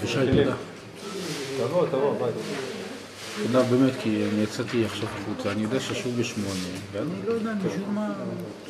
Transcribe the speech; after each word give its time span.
אבישי, 0.00 0.18
תודה. 0.30 0.54
תבוא, 1.58 1.86
תבוא, 1.86 2.14
ביי. 2.18 2.32
תודה 3.46 3.62
באמת, 3.62 3.92
כי 4.02 4.24
אני 4.32 4.42
יצאתי 4.42 4.84
עכשיו 4.84 5.08
החוצה, 5.08 5.52
אני 5.52 5.62
יודע 5.62 5.80
ששוב 5.80 6.20
בשמונה, 6.20 6.54
ואני 6.92 7.10
לא 7.26 7.32
יודע, 7.32 7.52
משום 7.54 7.94
מה, 7.94 8.12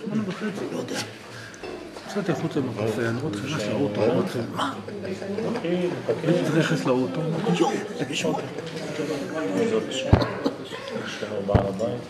שמונה 0.04 0.22
וחצי, 0.28 0.64
לא 0.72 0.78
יודע. 0.78 0.94
יצאתי 2.10 2.32
החוצה 2.32 2.60
בקפה, 2.60 3.02
אני 3.08 3.20
רואה 3.20 3.32
תחילה 3.32 3.60
של 3.60 3.70
האוטו, 3.70 4.04
אני 4.04 4.20
אתכם, 4.20 4.40
מה? 4.54 4.74
הייתי 5.62 6.44
צריך 6.44 6.54
להיכנס 6.54 6.84
לאוטו, 6.84 7.20
אמרתי, 7.20 7.62
יואו. 8.22 8.36
בעל 11.46 11.66
הבית. 11.66 12.00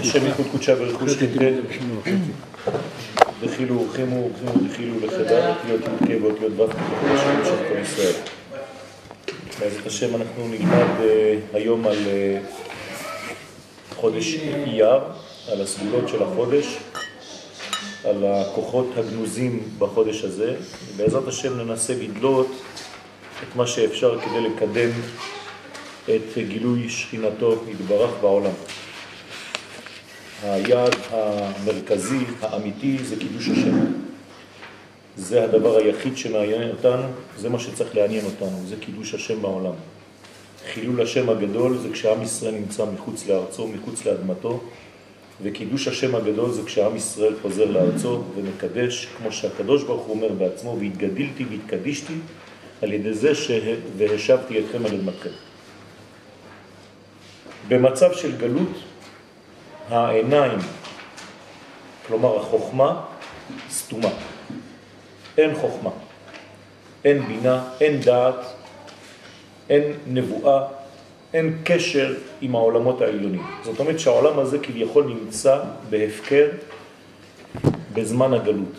השם 0.00 0.26
ייחוד 0.26 0.46
קודשה 0.52 0.74
ורכוש 0.78 1.12
תתן, 1.12 1.54
בשמונה 1.68 2.00
וחצי. 2.00 2.53
דחילו 3.44 3.80
ורחימו 3.80 4.30
ורחימו 4.30 4.68
דחילו 4.68 4.94
לחדה, 5.00 5.54
אותיות 5.54 5.80
י"ק 5.80 6.22
ואותיות 6.22 6.52
ו' 6.56 6.66
בשם 6.66 7.44
של 7.44 7.56
כל 7.68 7.78
ישראל. 7.82 8.14
בעזרת 9.60 9.86
השם 9.86 10.16
אנחנו 10.16 10.48
נלמד 10.48 11.00
אה, 11.00 11.38
היום 11.52 11.86
על 11.86 11.96
אה, 12.06 12.38
חודש 13.96 14.34
אייר, 14.34 14.98
על 15.52 15.60
הסגולות 15.60 16.08
של 16.08 16.22
החודש, 16.22 16.78
על 18.04 18.24
הכוחות 18.26 18.90
הגנוזים 18.96 19.68
בחודש 19.78 20.24
הזה, 20.24 20.54
ובעזרת 20.88 21.28
השם 21.28 21.60
ננסה 21.60 21.94
לדלות 21.94 22.48
את 23.42 23.56
מה 23.56 23.66
שאפשר 23.66 24.20
כדי 24.20 24.40
לקדם 24.40 24.90
את 26.04 26.38
גילוי 26.48 26.88
שכינתו 26.88 27.64
יתברך 27.68 28.10
בעולם. 28.20 28.52
היעד 30.44 30.94
המרכזי, 31.10 32.24
האמיתי, 32.40 32.98
זה 33.04 33.16
קידוש 33.16 33.48
השם. 33.48 33.84
זה 35.16 35.44
הדבר 35.44 35.76
היחיד 35.76 36.16
שמעניין 36.16 36.70
אותנו, 36.70 37.02
זה 37.38 37.48
מה 37.48 37.58
שצריך 37.58 37.96
לעניין 37.96 38.24
אותנו, 38.24 38.62
זה 38.68 38.76
קידוש 38.80 39.14
השם 39.14 39.42
בעולם. 39.42 39.72
חילול 40.72 41.02
השם 41.02 41.30
הגדול 41.30 41.78
זה 41.78 41.88
כשעם 41.92 42.22
ישראל 42.22 42.54
נמצא 42.54 42.84
מחוץ 42.94 43.28
לארצו, 43.28 43.68
מחוץ 43.68 44.06
לאדמתו, 44.06 44.60
וקידוש 45.42 45.88
השם 45.88 46.14
הגדול 46.14 46.52
זה 46.52 46.62
כשעם 46.66 46.96
ישראל 46.96 47.34
חוזר 47.42 47.64
לארצו 47.64 48.22
ומקדש, 48.36 49.08
כמו 49.18 49.32
שהקדוש 49.32 49.82
ברוך 49.82 50.06
הוא 50.06 50.14
אומר 50.14 50.28
בעצמו, 50.28 50.76
והתגדלתי 50.80 51.44
והתקדישתי 51.50 52.14
על 52.82 52.92
ידי 52.92 53.14
זה 53.14 53.34
שה... 53.34 53.74
והשבתי 53.96 54.60
אתכם 54.60 54.86
על 54.86 54.94
אדמתכם. 54.94 55.30
במצב 57.68 58.12
של 58.12 58.36
גלות, 58.36 58.70
העיניים, 59.88 60.58
כלומר 62.06 62.36
החוכמה, 62.36 63.00
סתומה. 63.70 64.10
אין 65.38 65.54
חוכמה, 65.54 65.90
אין 67.04 67.26
בינה, 67.26 67.64
אין 67.80 68.00
דעת, 68.00 68.34
אין 69.70 69.92
נבואה, 70.06 70.66
אין 71.34 71.58
קשר 71.64 72.14
עם 72.40 72.54
העולמות 72.54 73.00
העליונים. 73.00 73.42
זאת 73.64 73.80
אומרת 73.80 74.00
שהעולם 74.00 74.38
הזה 74.38 74.58
כביכול 74.58 75.04
נמצא 75.04 75.60
בהפקר 75.90 76.48
בזמן 77.94 78.34
הגלות. 78.34 78.74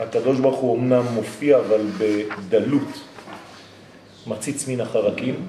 הקדוש 0.00 0.38
ברוך 0.40 0.60
הוא 0.60 0.78
אמנם 0.78 1.04
מופיע 1.14 1.58
אבל 1.58 1.80
בדלות, 1.98 3.00
מציץ 4.26 4.68
מן 4.68 4.80
החרקים, 4.80 5.46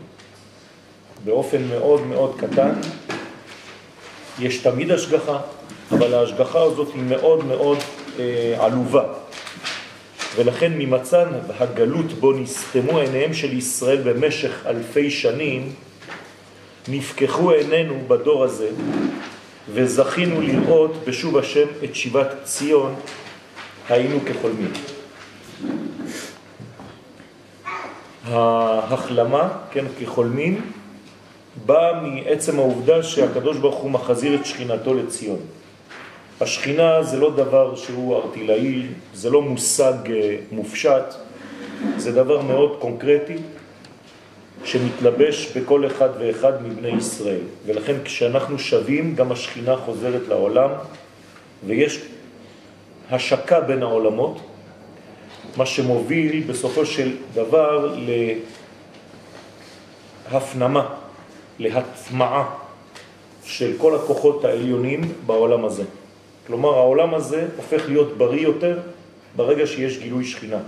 באופן 1.25 1.67
מאוד 1.67 2.07
מאוד 2.07 2.35
קטן. 2.39 2.71
יש 4.39 4.57
תמיד 4.57 4.91
השגחה, 4.91 5.39
אבל 5.91 6.13
ההשגחה 6.13 6.61
הזאת 6.61 6.87
היא 6.93 7.03
מאוד 7.03 7.45
מאוד 7.45 7.77
אה, 8.19 8.55
עלובה. 8.59 9.03
ולכן 10.35 10.73
ממצן 10.77 11.27
הגלות 11.59 12.13
בו 12.13 12.31
נסתמו 12.31 12.99
עיניהם 12.99 13.33
של 13.33 13.57
ישראל 13.57 14.01
במשך 14.03 14.65
אלפי 14.65 15.11
שנים, 15.11 15.73
נפקחו 16.87 17.51
עינינו 17.51 17.99
בדור 18.07 18.43
הזה, 18.43 18.69
וזכינו 19.73 20.41
לראות 20.41 20.91
בשוב 21.07 21.37
השם 21.37 21.67
את 21.83 21.95
שיבת 21.95 22.27
ציון, 22.43 22.95
היינו 23.89 24.19
כחולמים. 24.25 24.71
ההחלמה, 28.23 29.49
כן, 29.71 29.85
כחולמים, 29.99 30.61
באה 31.65 32.01
מעצם 32.01 32.59
העובדה 32.59 33.03
שהקדוש 33.03 33.57
ברוך 33.57 33.75
הוא 33.75 33.91
מחזיר 33.91 34.35
את 34.35 34.45
שכינתו 34.45 34.93
לציון. 34.93 35.39
השכינה 36.41 37.03
זה 37.03 37.17
לא 37.17 37.31
דבר 37.35 37.75
שהוא 37.75 38.15
ארטילאי, 38.15 38.85
זה 39.13 39.29
לא 39.29 39.41
מושג 39.41 39.93
אה, 40.11 40.35
מופשט, 40.51 41.13
זה 41.97 42.11
דבר 42.11 42.41
מאוד 42.41 42.77
קונקרטי 42.79 43.37
שמתלבש 44.63 45.57
בכל 45.57 45.87
אחד 45.87 46.09
ואחד 46.19 46.63
מבני 46.63 46.89
ישראל. 46.89 47.41
ולכן 47.65 47.95
כשאנחנו 48.03 48.59
שווים, 48.59 49.15
גם 49.15 49.31
השכינה 49.31 49.75
חוזרת 49.77 50.21
לעולם, 50.27 50.69
ויש 51.65 52.01
השקה 53.11 53.61
בין 53.61 53.83
העולמות, 53.83 54.41
מה 55.57 55.65
שמוביל 55.65 56.43
בסופו 56.47 56.85
של 56.85 57.11
דבר 57.33 57.95
להפנמה, 60.31 60.95
להטמעה 61.59 62.49
של 63.43 63.73
כל 63.77 63.95
הכוחות 63.95 64.45
העליונים 64.45 65.01
בעולם 65.25 65.65
הזה. 65.65 65.83
כלומר, 66.47 66.73
העולם 66.73 67.13
הזה 67.13 67.47
הופך 67.57 67.83
להיות 67.87 68.17
בריא 68.17 68.41
יותר 68.41 68.79
ברגע 69.35 69.67
שיש 69.67 69.97
גילוי 69.97 70.25
שכינה. 70.25 70.59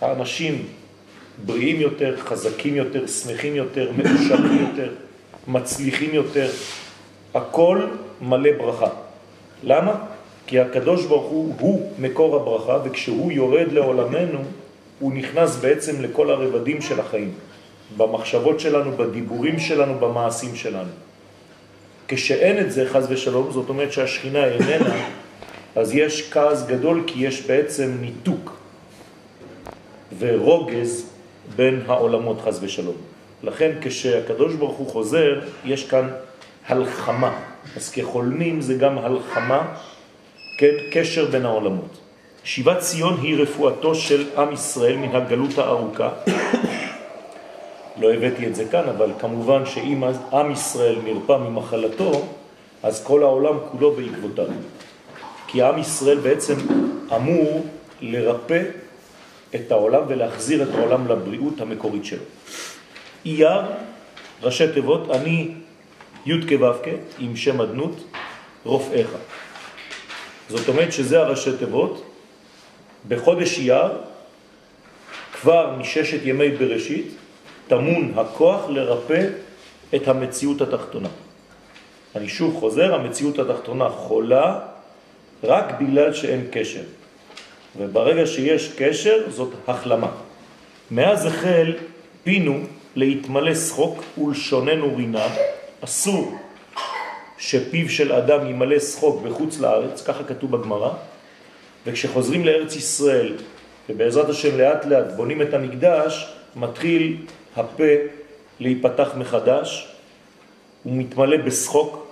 האנשים 0.00 0.66
בריאים 1.46 1.80
יותר, 1.80 2.16
חזקים 2.16 2.76
יותר, 2.76 3.06
שמחים 3.06 3.56
יותר, 3.56 3.90
מאושרים 3.96 4.66
יותר, 4.68 4.92
מצליחים 5.48 6.14
יותר, 6.14 6.50
הכל 7.34 7.86
מלא 8.20 8.50
ברכה. 8.58 8.88
למה? 9.62 9.94
כי 10.46 10.60
הקדוש 10.60 11.06
ברוך 11.06 11.30
הוא 11.30 11.54
הוא 11.58 11.92
מקור 11.98 12.36
הברכה, 12.36 12.78
וכשהוא 12.84 13.32
יורד 13.32 13.72
לעולמנו, 13.72 14.38
הוא 15.00 15.12
נכנס 15.12 15.56
בעצם 15.56 16.02
לכל 16.02 16.30
הרבדים 16.30 16.82
של 16.82 17.00
החיים, 17.00 17.30
במחשבות 17.96 18.60
שלנו, 18.60 18.92
בדיבורים 18.96 19.58
שלנו, 19.58 19.98
במעשים 19.98 20.56
שלנו. 20.56 20.90
כשאין 22.08 22.58
את 22.58 22.72
זה, 22.72 22.88
חז 22.88 23.06
ושלום, 23.10 23.52
זאת 23.52 23.68
אומרת 23.68 23.92
שהשכינה 23.92 24.44
איננה, 24.44 24.94
אז 25.76 25.94
יש 25.94 26.30
כעס 26.30 26.66
גדול 26.66 27.04
כי 27.06 27.26
יש 27.26 27.46
בעצם 27.46 27.96
ניתוק 28.00 28.56
ורוגז 30.18 31.06
בין 31.56 31.82
העולמות, 31.86 32.40
חז 32.40 32.58
ושלום. 32.62 32.96
לכן 33.42 33.70
כשהקדוש 33.80 34.54
ברוך 34.54 34.76
הוא 34.76 34.88
חוזר, 34.88 35.40
יש 35.64 35.88
כאן 35.88 36.08
הלחמה. 36.66 37.38
אז 37.76 37.90
כחולמים 37.90 38.60
זה 38.60 38.74
גם 38.74 38.98
הלחמה, 38.98 39.74
כן, 40.58 40.74
קשר 40.92 41.30
בין 41.30 41.44
העולמות. 41.46 41.98
שיבת 42.44 42.78
ציון 42.78 43.20
היא 43.22 43.42
רפואתו 43.42 43.94
של 43.94 44.24
עם 44.36 44.52
ישראל 44.52 44.96
מן 44.96 45.16
הגלות 45.16 45.58
הארוכה. 45.58 46.08
לא 48.00 48.14
הבאתי 48.14 48.46
את 48.46 48.54
זה 48.54 48.64
כאן, 48.70 48.88
אבל 48.88 49.12
כמובן 49.18 49.66
שאם 49.66 50.04
עם 50.32 50.52
ישראל 50.52 50.96
נרפא 51.04 51.32
ממחלתו, 51.32 52.26
אז 52.82 53.04
כל 53.04 53.22
העולם 53.22 53.54
כולו 53.70 53.92
בעקבותיו. 53.92 54.46
כי 55.46 55.62
עם 55.62 55.78
ישראל 55.78 56.18
בעצם 56.18 56.54
אמור 57.16 57.66
לרפא 58.00 58.62
את 59.54 59.72
העולם 59.72 60.02
ולהחזיר 60.08 60.62
את 60.62 60.74
העולם 60.74 61.08
לבריאות 61.08 61.60
המקורית 61.60 62.04
שלו. 62.04 62.24
אייר, 63.26 63.62
ראשי 64.42 64.72
תיבות, 64.74 65.10
אני 65.10 65.50
י' 66.26 66.48
כו' 66.48 66.66
עם 67.18 67.36
שם 67.36 67.60
אדנות, 67.60 68.04
רופאיך. 68.64 69.08
זאת 70.48 70.68
אומרת 70.68 70.92
שזה 70.92 71.20
הראשי 71.20 71.50
תיבות. 71.58 72.04
בחודש 73.08 73.58
אייר, 73.58 73.88
כבר 75.32 75.76
מששת 75.78 76.20
ימי 76.24 76.50
בראשית, 76.50 77.06
תמון 77.72 78.12
הכוח 78.16 78.68
לרפא 78.68 79.26
את 79.94 80.08
המציאות 80.08 80.60
התחתונה. 80.60 81.08
אני 82.16 82.28
שוב 82.28 82.60
חוזר, 82.60 82.94
המציאות 82.94 83.38
התחתונה 83.38 83.88
חולה 83.88 84.60
רק 85.44 85.80
בגלל 85.80 86.12
שאין 86.12 86.46
קשר. 86.50 86.82
וברגע 87.78 88.26
שיש 88.26 88.72
קשר, 88.76 89.30
זאת 89.30 89.54
החלמה. 89.68 90.10
מאז 90.90 91.26
החל 91.26 91.72
פינו 92.24 92.58
להתמלא 92.96 93.54
שחוק 93.54 94.04
ולשוננו 94.18 94.96
רינה, 94.96 95.26
אסור 95.84 96.38
שפיו 97.38 97.88
של 97.88 98.12
אדם 98.12 98.46
ימלא 98.46 98.78
שחוק 98.78 99.22
בחוץ 99.22 99.60
לארץ, 99.60 100.02
ככה 100.02 100.24
כתוב 100.24 100.56
בגמרא, 100.56 100.90
וכשחוזרים 101.86 102.44
לארץ 102.44 102.76
ישראל, 102.76 103.34
ובעזרת 103.88 104.28
השם 104.28 104.58
לאט 104.58 104.84
לאט 104.84 105.12
בונים 105.16 105.42
את 105.42 105.54
המקדש, 105.54 106.32
מתחיל 106.56 107.16
הפה 107.56 107.92
להיפתח 108.60 109.08
מחדש, 109.16 109.88
הוא 110.82 110.92
מתמלא 110.96 111.36
בשחוק, 111.36 112.06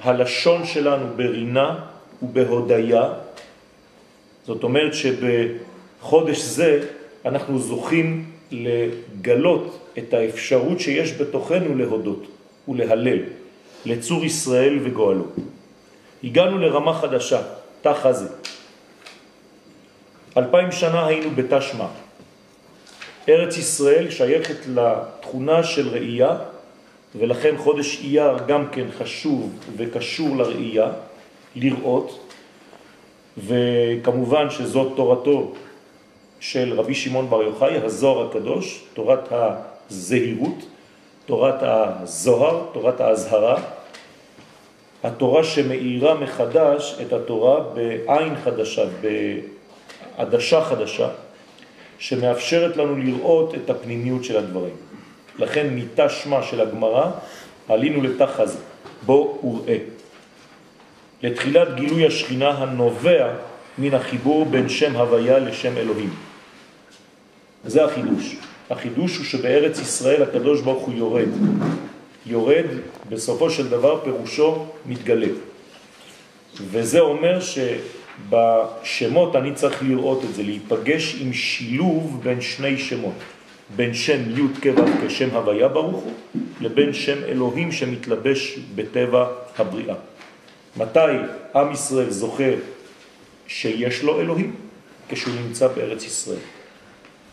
הלשון 0.00 0.66
שלנו 0.66 1.06
ברינה 1.16 1.80
ובהודיה, 2.22 3.12
זאת 4.46 4.62
אומרת 4.62 4.92
שבחודש 4.94 6.38
זה 6.38 6.88
אנחנו 7.24 7.58
זוכים 7.58 8.30
לגלות 8.50 9.78
את 9.98 10.14
האפשרות 10.14 10.80
שיש 10.80 11.20
בתוכנו 11.20 11.74
להודות 11.74 12.26
ולהלל 12.68 13.18
לצור 13.86 14.24
ישראל 14.24 14.78
וגואלו. 14.84 15.24
הגענו 16.24 16.58
לרמה 16.58 16.94
חדשה, 16.94 17.42
תא 17.80 17.92
חזה. 17.94 18.28
אלפיים 20.36 20.72
שנה 20.72 21.06
היינו 21.06 21.30
בתשמע. 21.30 21.86
ארץ 23.28 23.56
ישראל 23.56 24.10
שייכת 24.10 24.66
לתכונה 24.74 25.62
של 25.62 25.88
ראייה, 25.88 26.36
ולכן 27.14 27.56
חודש 27.56 28.00
אייר 28.00 28.38
גם 28.46 28.68
כן 28.68 28.86
חשוב 28.98 29.52
וקשור 29.76 30.36
לראייה, 30.36 30.90
לראות, 31.56 32.32
וכמובן 33.38 34.50
שזאת 34.50 34.92
תורתו 34.96 35.52
של 36.40 36.72
רבי 36.76 36.94
שמעון 36.94 37.30
בר 37.30 37.42
יוחאי, 37.42 37.76
הזוהר 37.76 38.28
הקדוש, 38.28 38.84
תורת 38.94 39.28
הזהירות, 39.30 40.66
תורת 41.26 41.54
הזוהר, 41.60 42.66
תורת 42.72 43.00
ההזהרה, 43.00 43.62
התורה 45.04 45.44
שמאירה 45.44 46.14
מחדש 46.14 46.96
את 47.02 47.12
התורה 47.12 47.60
בעין 47.60 48.34
חדשה, 48.44 48.84
בעדשה 50.16 50.64
חדשה, 50.64 51.08
שמאפשרת 51.98 52.76
לנו 52.76 52.96
לראות 52.96 53.54
את 53.54 53.70
הפנימיות 53.70 54.24
של 54.24 54.36
הדברים. 54.36 54.74
לכן 55.38 55.66
מיטה 55.66 56.08
שמה 56.08 56.42
של 56.42 56.60
הגמרא, 56.60 57.10
עלינו 57.68 58.02
לתחז, 58.02 58.58
בו 59.06 59.38
וראה. 59.44 59.78
לתחילת 61.22 61.74
גילוי 61.74 62.06
השכינה 62.06 62.48
הנובע 62.48 63.28
מן 63.78 63.94
החיבור 63.94 64.44
בין 64.44 64.68
שם 64.68 64.96
הוויה 64.96 65.38
לשם 65.38 65.76
אלוהים. 65.76 66.10
זה 67.64 67.84
החידוש. 67.84 68.36
החידוש 68.70 69.16
הוא 69.16 69.24
שבארץ 69.24 69.80
ישראל 69.80 70.22
הקדוש 70.22 70.60
ברוך 70.60 70.82
הוא 70.82 70.94
יורד. 70.94 71.28
יורד, 72.26 72.66
בסופו 73.08 73.50
של 73.50 73.68
דבר 73.68 74.00
פירושו 74.04 74.66
מתגלה. 74.86 75.28
וזה 76.60 77.00
אומר 77.00 77.40
שבשמות 78.26 79.36
אני 79.36 79.54
צריך 79.54 79.82
לראות 79.82 80.24
את 80.24 80.34
זה, 80.34 80.42
להיפגש 80.42 81.16
עם 81.20 81.32
שילוב 81.32 82.20
בין 82.22 82.40
שני 82.40 82.78
שמות, 82.78 83.14
בין 83.76 83.94
שם 83.94 84.38
י' 84.38 84.60
כבא 84.62 84.82
כשם 85.06 85.30
הוויה 85.30 85.68
ברוך 85.68 86.04
הוא, 86.04 86.12
לבין 86.60 86.92
שם 86.92 87.24
אלוהים 87.28 87.72
שמתלבש 87.72 88.58
בטבע 88.74 89.26
הבריאה. 89.58 89.94
מתי 90.76 91.16
עם 91.54 91.72
ישראל 91.72 92.10
זוכר 92.10 92.54
שיש 93.46 94.02
לו 94.02 94.20
אלוהים? 94.20 94.54
כשהוא 95.08 95.34
נמצא 95.46 95.68
בארץ 95.68 96.04
ישראל. 96.04 96.38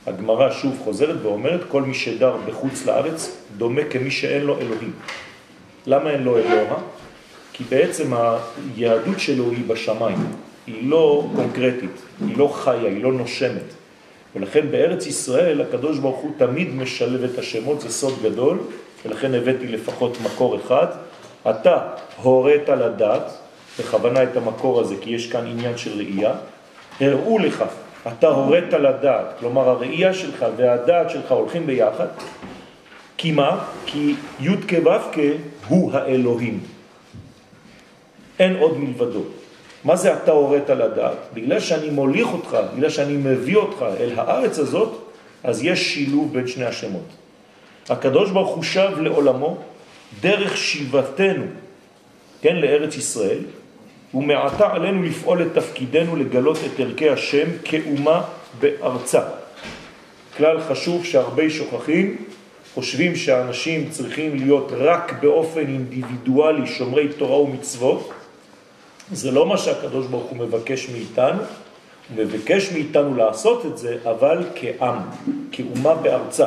הגמרא 0.06 0.52
שוב 0.52 0.80
חוזרת 0.84 1.22
ואומרת, 1.22 1.62
כל 1.68 1.82
מי 1.82 1.94
שדר 1.94 2.38
בחוץ 2.46 2.86
לארץ 2.86 3.38
דומה 3.58 3.82
כמי 3.90 4.12
שאין 4.12 4.42
לו 4.42 4.60
אלוהים. 4.60 4.92
למה 5.88 6.10
אין 6.10 6.24
לו 6.24 6.38
אלוה? 6.38 6.78
כי 7.54 7.64
בעצם 7.64 8.14
היהדות 8.76 9.20
שלו 9.20 9.52
היא 9.52 9.66
בשמיים, 9.68 10.18
היא 10.68 10.90
לא 10.90 11.28
קונקרטית, 11.36 12.02
היא 12.28 12.38
לא 12.38 12.48
חיה, 12.54 12.90
היא 12.90 13.04
לא 13.04 13.14
נושמת. 13.14 13.74
ולכן 14.36 14.72
בארץ 14.72 15.06
ישראל 15.06 15.62
הקדוש 15.62 16.00
ברוך 16.00 16.18
הוא 16.18 16.32
תמיד 16.38 16.76
משלב 16.76 17.24
את 17.24 17.40
השמות, 17.40 17.82
זה 17.82 17.90
סוד 17.90 18.14
גדול, 18.24 18.60
ולכן 19.06 19.34
הבאתי 19.34 19.68
לפחות 19.68 20.18
מקור 20.22 20.56
אחד. 20.56 20.88
אתה 21.50 21.78
הורית 22.22 22.70
לדעת, 22.70 23.32
בכוונה 23.80 24.24
את 24.24 24.38
המקור 24.38 24.82
הזה, 24.82 24.96
כי 25.02 25.10
יש 25.10 25.32
כאן 25.32 25.48
עניין 25.48 25.78
של 25.78 25.98
ראייה, 25.98 26.34
הראו 27.02 27.40
לך 27.40 27.64
אתה 28.08 28.28
הורית 28.28 28.74
לדעת, 28.74 29.26
כלומר 29.40 29.70
הראייה 29.70 30.14
שלך 30.14 30.46
והדעת 30.58 31.10
שלך 31.10 31.32
הולכים 31.32 31.68
ביחד, 31.68 32.08
כי 33.18 33.32
מה? 33.32 33.64
כי 33.86 34.16
י' 34.40 34.56
כו' 34.70 35.22
הוא 35.68 35.94
האלוהים. 35.94 36.60
אין 38.40 38.56
עוד 38.56 38.78
מלבדו. 38.78 39.22
מה 39.86 39.96
זה 39.96 40.14
אתה 40.14 40.32
הורית 40.32 40.70
לדעת? 40.70 41.18
בגלל 41.34 41.60
שאני 41.60 41.90
מוליך 41.90 42.28
אותך, 42.28 42.58
בגלל 42.76 42.90
שאני 42.90 43.14
מביא 43.18 43.56
אותך 43.56 43.86
אל 44.00 44.12
הארץ 44.16 44.60
הזאת, 44.60 45.02
אז 45.44 45.64
יש 45.64 45.94
שילוב 45.94 46.34
בין 46.34 46.48
שני 46.48 46.66
השמות. 46.66 47.06
הקדוש 47.90 48.32
ברוך 48.32 48.56
הוא 48.56 48.64
שב 48.64 48.92
לעולמו 49.00 49.58
דרך 50.22 50.58
שיבתנו, 50.58 51.44
כן, 52.42 52.56
לארץ 52.56 52.98
ישראל, 52.98 53.40
ומעתה 54.14 54.74
עלינו 54.74 55.04
לפעול 55.04 55.42
את 55.42 55.48
תפקידנו 55.54 56.16
לגלות 56.16 56.58
את 56.66 56.80
ערכי 56.80 57.10
השם 57.10 57.48
כאומה 57.64 58.22
בארצה. 58.60 59.22
כלל 60.38 60.62
חשוב 60.62 61.06
שהרבה 61.06 61.50
שוכחים, 61.50 62.18
חושבים 62.74 63.16
שאנשים 63.16 63.90
צריכים 63.90 64.36
להיות 64.36 64.72
רק 64.76 65.14
באופן 65.22 65.60
אינדיבידואלי 65.60 66.68
שומרי 66.68 67.08
תורה 67.08 67.40
ומצוות. 67.40 68.25
זה 69.12 69.32
לא 69.32 69.46
מה 69.46 69.58
שהקדוש 69.58 70.08
ברוך 70.08 70.30
הוא 70.30 70.38
מבקש 70.38 70.90
מאיתנו, 70.90 71.42
הוא 72.10 72.26
מבקש 72.26 72.72
מאיתנו 72.72 73.16
לעשות 73.16 73.66
את 73.66 73.78
זה, 73.78 73.98
אבל 74.04 74.44
כעם, 74.56 74.98
כאומה 75.52 75.96
בארצה. 75.96 76.46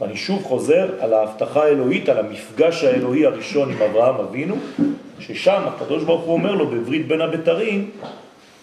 ואני 0.00 0.16
שוב 0.16 0.42
חוזר 0.42 0.88
על 1.00 1.14
ההבטחה 1.14 1.64
האלוהית, 1.64 2.08
על 2.08 2.18
המפגש 2.18 2.84
האלוהי 2.84 3.26
הראשון 3.26 3.72
עם 3.72 3.82
אברהם 3.82 4.14
אבינו, 4.14 4.56
ששם 5.20 5.62
הקדוש 5.66 6.04
ברוך 6.04 6.24
הוא 6.24 6.32
אומר 6.32 6.54
לו 6.54 6.66
בברית 6.66 7.08
בין 7.08 7.20
הבתרים, 7.20 7.90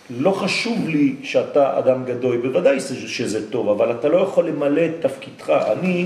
לא 0.09 0.31
חשוב 0.31 0.87
לי 0.87 1.15
שאתה 1.23 1.79
אדם 1.79 2.05
גדוי, 2.05 2.37
בוודאי 2.37 2.79
שזה 2.79 3.51
טוב, 3.51 3.69
אבל 3.69 3.91
אתה 3.91 4.09
לא 4.09 4.17
יכול 4.17 4.47
למלא 4.47 4.81
את 4.85 4.91
תפקידך. 5.01 5.49
אני 5.49 6.05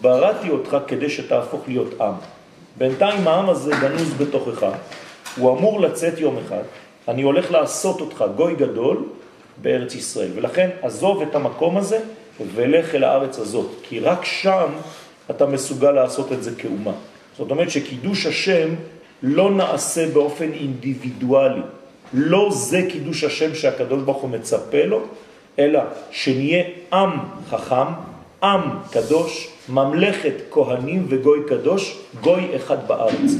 בראתי 0.00 0.50
אותך 0.50 0.76
כדי 0.86 1.10
שתהפוך 1.10 1.60
להיות 1.68 2.00
עם. 2.00 2.12
בינתיים 2.78 3.28
העם 3.28 3.50
הזה 3.50 3.72
גנוז 3.80 4.14
בתוכך, 4.14 4.66
הוא 5.36 5.58
אמור 5.58 5.80
לצאת 5.80 6.18
יום 6.18 6.38
אחד, 6.46 6.62
אני 7.08 7.22
הולך 7.22 7.50
לעשות 7.50 8.00
אותך 8.00 8.24
גוי 8.36 8.54
גדול 8.54 9.04
בארץ 9.62 9.94
ישראל. 9.94 10.28
ולכן 10.34 10.70
עזוב 10.82 11.22
את 11.22 11.34
המקום 11.34 11.76
הזה 11.76 11.98
ולך 12.54 12.94
אל 12.94 13.04
הארץ 13.04 13.38
הזאת, 13.38 13.70
כי 13.82 14.00
רק 14.00 14.24
שם 14.24 14.68
אתה 15.30 15.46
מסוגל 15.46 15.90
לעשות 15.90 16.32
את 16.32 16.42
זה 16.42 16.50
כאומה. 16.58 16.92
זאת 17.38 17.50
אומרת 17.50 17.70
שקידוש 17.70 18.26
השם 18.26 18.74
לא 19.22 19.50
נעשה 19.50 20.08
באופן 20.08 20.52
אינדיבידואלי. 20.52 21.62
לא 22.14 22.48
זה 22.52 22.82
קידוש 22.92 23.24
השם 23.24 23.54
שהקדוש 23.54 24.02
ברוך 24.02 24.22
הוא 24.22 24.30
מצפה 24.30 24.84
לו, 24.84 25.00
אלא 25.58 25.80
שנהיה 26.10 26.64
עם 26.92 27.10
חכם, 27.50 27.86
עם 28.42 28.60
קדוש, 28.90 29.48
ממלכת 29.68 30.34
כהנים 30.50 31.06
וגוי 31.08 31.40
קדוש, 31.48 31.98
גוי 32.20 32.56
אחד 32.56 32.88
בארץ. 32.88 33.30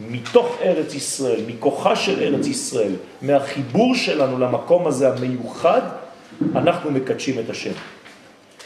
מתוך 0.00 0.56
ארץ 0.62 0.94
ישראל, 0.94 1.40
מכוחה 1.46 1.96
של 1.96 2.22
ארץ 2.22 2.46
ישראל, 2.46 2.92
מהחיבור 3.22 3.94
שלנו 3.94 4.38
למקום 4.38 4.86
הזה 4.86 5.12
המיוחד, 5.12 5.80
אנחנו 6.54 6.90
מקדשים 6.90 7.38
את 7.38 7.50
השם. 7.50 7.72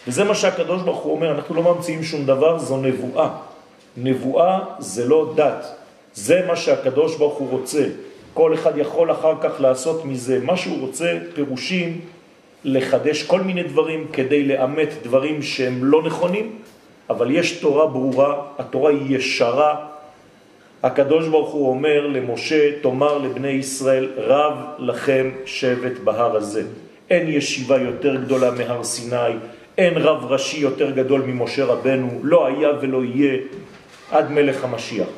וזה 0.08 0.24
מה 0.24 0.34
שהקדוש 0.34 0.82
ברוך 0.82 1.02
הוא 1.02 1.12
אומר, 1.12 1.30
אנחנו 1.32 1.54
לא 1.54 1.62
ממציאים 1.62 2.02
שום 2.02 2.26
דבר, 2.26 2.58
זו 2.58 2.76
נבואה. 2.76 3.28
נבואה 3.96 4.58
זה 4.78 5.08
לא 5.08 5.32
דת, 5.36 5.66
זה 6.14 6.44
מה 6.46 6.56
שהקדוש 6.56 7.16
ברוך 7.16 7.38
הוא 7.38 7.50
רוצה. 7.50 7.84
כל 8.34 8.54
אחד 8.54 8.78
יכול 8.78 9.12
אחר 9.12 9.34
כך 9.40 9.60
לעשות 9.60 10.04
מזה 10.04 10.40
מה 10.42 10.56
שהוא 10.56 10.80
רוצה, 10.80 11.18
פירושים, 11.34 12.00
לחדש 12.64 13.22
כל 13.22 13.40
מיני 13.40 13.62
דברים 13.62 14.06
כדי 14.12 14.42
לאמת 14.44 14.88
דברים 15.02 15.42
שהם 15.42 15.84
לא 15.84 16.02
נכונים, 16.02 16.58
אבל 17.10 17.30
יש 17.30 17.52
תורה 17.52 17.86
ברורה, 17.86 18.42
התורה 18.58 18.90
היא 18.90 19.16
ישרה. 19.16 19.91
הקדוש 20.82 21.28
ברוך 21.28 21.50
הוא 21.50 21.68
אומר 21.68 22.06
למשה, 22.06 22.80
תאמר 22.80 23.18
לבני 23.18 23.48
ישראל, 23.48 24.08
רב 24.16 24.54
לכם 24.78 25.30
שבט 25.44 25.98
בהר 26.04 26.36
הזה. 26.36 26.62
אין 27.10 27.28
ישיבה 27.28 27.78
יותר 27.78 28.16
גדולה 28.16 28.50
מהר 28.50 28.84
סיני, 28.84 29.34
אין 29.78 29.94
רב 29.96 30.24
ראשי 30.24 30.58
יותר 30.58 30.90
גדול 30.90 31.20
ממשה 31.20 31.64
רבנו, 31.64 32.20
לא 32.22 32.46
היה 32.46 32.68
ולא 32.80 33.04
יהיה 33.04 33.38
עד 34.10 34.30
מלך 34.30 34.64
המשיח. 34.64 35.08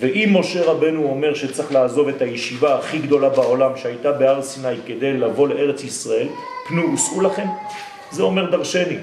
ואם 0.00 0.30
משה 0.32 0.64
רבנו 0.64 1.04
אומר 1.04 1.34
שצריך 1.34 1.72
לעזוב 1.72 2.08
את 2.08 2.22
הישיבה 2.22 2.78
הכי 2.78 2.98
גדולה 2.98 3.28
בעולם 3.28 3.72
שהייתה 3.76 4.12
בהר 4.12 4.42
סיני 4.42 4.76
כדי 4.86 5.12
לבוא 5.12 5.48
לארץ 5.48 5.84
ישראל, 5.84 6.28
פנו 6.68 6.94
וסעו 6.94 7.20
לכם, 7.20 7.46
זה 8.10 8.22
אומר 8.22 8.50
דרשני, 8.50 8.98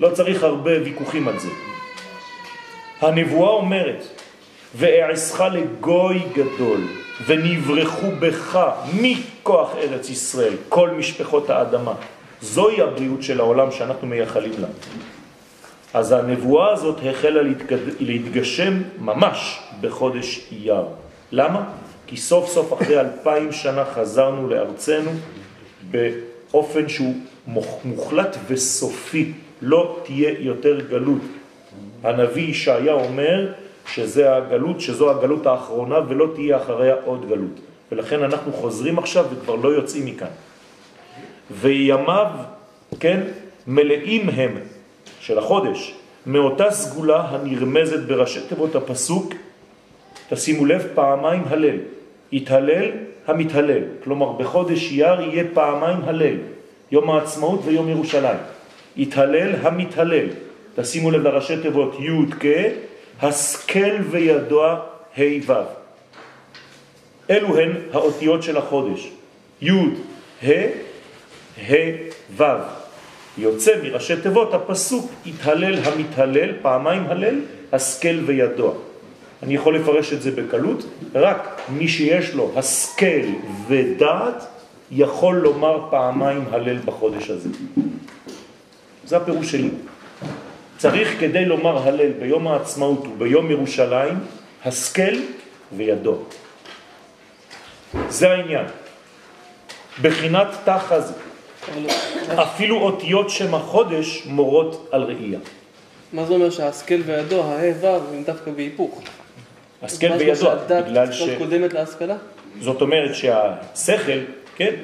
לא 0.00 0.10
צריך 0.10 0.44
הרבה 0.44 0.70
ויכוחים 0.84 1.28
על 1.28 1.38
זה. 1.38 1.48
הנבואה 3.00 3.50
אומרת, 3.50 4.13
ואעשך 4.76 5.40
לגוי 5.40 6.22
גדול, 6.32 6.80
ונברחו 7.26 8.06
בך 8.20 8.58
מכוח 8.94 9.74
ארץ 9.76 10.10
ישראל, 10.10 10.52
כל 10.68 10.90
משפחות 10.90 11.50
האדמה. 11.50 11.94
זוהי 12.40 12.80
הבריאות 12.80 13.22
של 13.22 13.40
העולם 13.40 13.70
שאנחנו 13.70 14.06
מייחלים 14.06 14.52
לה. 14.58 14.68
אז 15.94 16.12
הנבואה 16.12 16.72
הזאת 16.72 16.98
החלה 17.10 17.40
להתגשם 18.00 18.82
ממש 18.98 19.60
בחודש 19.80 20.40
אייר. 20.52 20.84
למה? 21.32 21.64
כי 22.06 22.16
סוף 22.16 22.48
סוף 22.48 22.72
אחרי 22.72 23.00
אלפיים 23.00 23.52
שנה 23.52 23.84
חזרנו 23.84 24.48
לארצנו 24.48 25.10
באופן 25.90 26.88
שהוא 26.88 27.14
מוחלט 27.84 28.36
וסופי. 28.48 29.32
לא 29.62 29.98
תהיה 30.04 30.32
יותר 30.38 30.80
גלות. 30.80 31.22
הנביא 32.02 32.48
ישעיה 32.48 32.92
אומר 32.92 33.52
שזה 33.86 34.36
הגלות, 34.36 34.80
שזו 34.80 35.10
הגלות 35.10 35.46
האחרונה 35.46 35.98
ולא 36.08 36.26
תהיה 36.34 36.56
אחריה 36.56 36.94
עוד 37.04 37.28
גלות. 37.28 37.60
ולכן 37.92 38.22
אנחנו 38.22 38.52
חוזרים 38.52 38.98
עכשיו 38.98 39.26
וכבר 39.30 39.54
לא 39.54 39.68
יוצאים 39.68 40.06
מכאן. 40.06 40.28
וימיו, 41.50 42.26
כן, 43.00 43.20
מלאים 43.66 44.28
הם 44.28 44.58
של 45.20 45.38
החודש, 45.38 45.94
מאותה 46.26 46.70
סגולה 46.70 47.20
הנרמזת 47.20 48.00
בראשי 48.06 48.40
תיבות 48.48 48.74
הפסוק, 48.74 49.34
תשימו 50.28 50.64
לב, 50.64 50.86
פעמיים 50.94 51.42
הלל. 51.46 51.76
יתהלל 52.32 52.90
המתהלל. 53.26 53.82
כלומר, 54.04 54.32
בחודש 54.32 54.92
יר 54.92 55.20
יהיה 55.20 55.44
פעמיים 55.54 55.98
הלל, 56.04 56.36
יום 56.90 57.10
העצמאות 57.10 57.60
ויום 57.64 57.88
ירושלים. 57.88 58.38
יתהלל 58.96 59.54
המתהלל. 59.62 60.26
תשימו 60.76 61.10
לב 61.10 61.22
לראשי 61.22 61.56
תיבות 61.62 61.96
י' 62.00 62.30
כ', 62.40 62.46
השכל 63.22 63.96
וידוע 64.10 64.80
ה'. 65.18 65.22
אלו 67.30 67.58
הן 67.58 67.72
האותיות 67.92 68.42
של 68.42 68.56
החודש, 68.56 69.10
י' 69.62 69.70
ה' 70.42 70.52
ה' 71.70 71.74
ו'. 72.36 72.44
יוצא 73.38 73.72
מראשי 73.82 74.16
תיבות 74.22 74.54
הפסוק 74.54 75.10
יתהלל 75.26 75.78
המתהלל, 75.84 76.52
פעמיים 76.62 77.06
הלל, 77.06 77.40
השכל 77.72 78.18
וידוע. 78.26 78.72
אני 79.42 79.54
יכול 79.54 79.76
לפרש 79.76 80.12
את 80.12 80.22
זה 80.22 80.30
בקלות, 80.30 80.84
רק 81.14 81.60
מי 81.68 81.88
שיש 81.88 82.34
לו 82.34 82.52
השכל 82.56 83.26
ודעת 83.68 84.46
יכול 84.90 85.36
לומר 85.36 85.86
פעמיים 85.90 86.44
הלל 86.50 86.78
בחודש 86.84 87.30
הזה. 87.30 87.48
זה 89.06 89.16
הפירוש 89.16 89.52
שלי. 89.52 89.70
צריך 90.84 91.20
כדי 91.20 91.44
לומר 91.44 91.88
הלל 91.88 92.12
ביום 92.12 92.46
העצמאות 92.46 93.06
וביום 93.06 93.50
ירושלים, 93.50 94.18
השכל 94.64 95.14
וידו. 95.72 96.16
זה 98.08 98.30
העניין. 98.30 98.66
בחינת 100.02 100.46
תחז, 100.64 101.12
אפילו 102.34 102.80
אותיות 102.80 103.30
שם 103.30 103.54
החודש 103.54 104.22
מורות 104.26 104.88
על 104.92 105.02
ראייה. 105.02 105.38
מה 106.12 106.24
זה 106.24 106.34
אומר 106.34 106.50
שההשכל 106.50 107.00
וידו, 107.06 107.42
הה' 107.42 107.72
ו', 107.80 107.86
הם 107.86 108.22
דווקא 108.26 108.50
בהיפוך? 108.50 109.02
השכל 109.82 110.12
וידו, 110.18 110.50
בגלל 110.68 111.12
ש... 111.12 111.22
קצת 111.22 111.38
קודמת 111.38 111.72
להשכלה? 111.72 112.16
זאת 112.60 112.80
אומרת 112.80 113.14
שהשכל, 113.14 114.20
כן, 114.56 114.74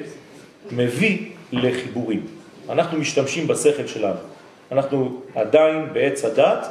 מביא 0.71 1.17
לחיבורים. 1.51 2.25
אנחנו 2.69 2.97
משתמשים 2.97 3.47
בשכל 3.47 3.87
שלנו. 3.87 4.30
אנחנו 4.71 5.21
עדיין 5.35 5.93
בעץ 5.93 6.25
הדת, 6.25 6.67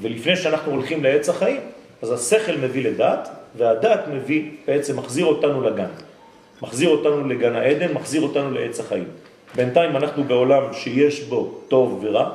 ולפני 0.00 0.36
שאנחנו 0.36 0.72
הולכים 0.72 1.04
לעץ 1.04 1.28
החיים, 1.28 1.60
אז 2.02 2.12
השכל 2.12 2.52
מביא 2.56 2.84
לדת, 2.84 3.28
והדת 3.56 4.00
מביא, 4.12 4.50
בעצם 4.66 4.98
מחזיר 4.98 5.26
אותנו 5.26 5.62
לגן. 5.62 5.88
מחזיר 6.62 6.88
אותנו 6.88 7.28
לגן 7.28 7.56
העדן, 7.56 7.92
מחזיר 7.92 8.22
אותנו 8.22 8.50
לעץ 8.50 8.80
החיים. 8.80 9.04
בינתיים 9.54 9.96
אנחנו 9.96 10.24
בעולם 10.24 10.62
שיש 10.72 11.20
בו 11.20 11.58
טוב 11.68 12.00
ורע, 12.02 12.30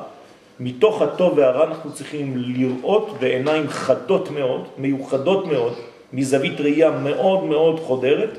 מתוך 0.60 1.02
הטוב 1.02 1.38
והרע 1.38 1.64
אנחנו 1.64 1.92
צריכים 1.92 2.32
לראות 2.36 3.16
בעיניים 3.20 3.68
חדות 3.68 4.30
מאוד, 4.30 4.68
מיוחדות 4.78 5.46
מאוד, 5.46 5.74
מזווית 6.12 6.60
ראייה 6.60 6.90
מאוד 6.90 7.44
מאוד 7.44 7.80
חודרת, 7.80 8.38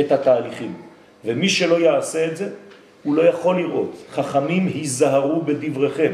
את 0.00 0.12
התהליכים. 0.12 0.74
ומי 1.24 1.48
שלא 1.48 1.80
יעשה 1.80 2.26
את 2.26 2.36
זה, 2.36 2.48
הוא 3.06 3.14
לא 3.14 3.22
יכול 3.22 3.56
לראות. 3.56 3.92
חכמים 4.12 4.66
היזהרו 4.66 5.42
בדבריכם. 5.42 6.12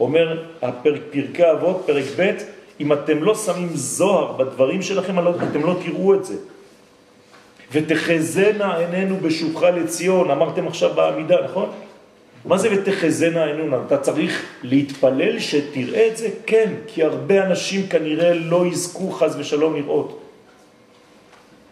אומר 0.00 0.42
הפרק, 0.62 1.00
פרקי 1.10 1.50
אבות, 1.50 1.82
פרק 1.86 2.04
ב', 2.18 2.30
אם 2.80 2.92
אתם 2.92 3.22
לא 3.22 3.34
שמים 3.34 3.68
זוהר 3.74 4.32
בדברים 4.32 4.82
שלכם, 4.82 5.18
אתם 5.18 5.66
לא 5.66 5.76
תראו 5.84 6.14
את 6.14 6.24
זה. 6.24 6.34
ותחזנה 7.72 8.76
עינינו 8.76 9.16
בשובך 9.16 9.62
לציון, 9.62 10.30
אמרתם 10.30 10.66
עכשיו 10.66 10.94
בעמידה, 10.94 11.36
נכון? 11.44 11.68
מה 12.44 12.58
זה 12.58 12.68
ותחזנה 12.72 13.44
עינינו? 13.44 13.76
אתה 13.86 13.98
צריך 13.98 14.42
להתפלל 14.62 15.38
שתראה 15.38 16.06
את 16.06 16.16
זה? 16.16 16.28
כן, 16.46 16.72
כי 16.86 17.02
הרבה 17.02 17.46
אנשים 17.46 17.86
כנראה 17.86 18.34
לא 18.34 18.66
יזכו 18.66 19.10
חז 19.10 19.36
ושלום 19.38 19.76
לראות. 19.76 20.20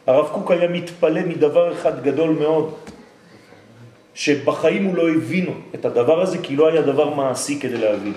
הרב 0.06 0.28
קוק 0.32 0.50
היה 0.50 0.68
מתפלא 0.68 1.20
מדבר 1.20 1.72
אחד 1.72 2.02
גדול 2.02 2.30
מאוד, 2.30 2.74
שבחיים 4.18 4.84
הוא 4.84 4.96
לא 4.96 5.08
הבינו 5.10 5.52
את 5.74 5.84
הדבר 5.84 6.22
הזה, 6.22 6.38
כי 6.42 6.56
לא 6.56 6.68
היה 6.68 6.82
דבר 6.82 7.14
מעשי 7.14 7.60
כדי 7.60 7.78
להבין. 7.78 8.12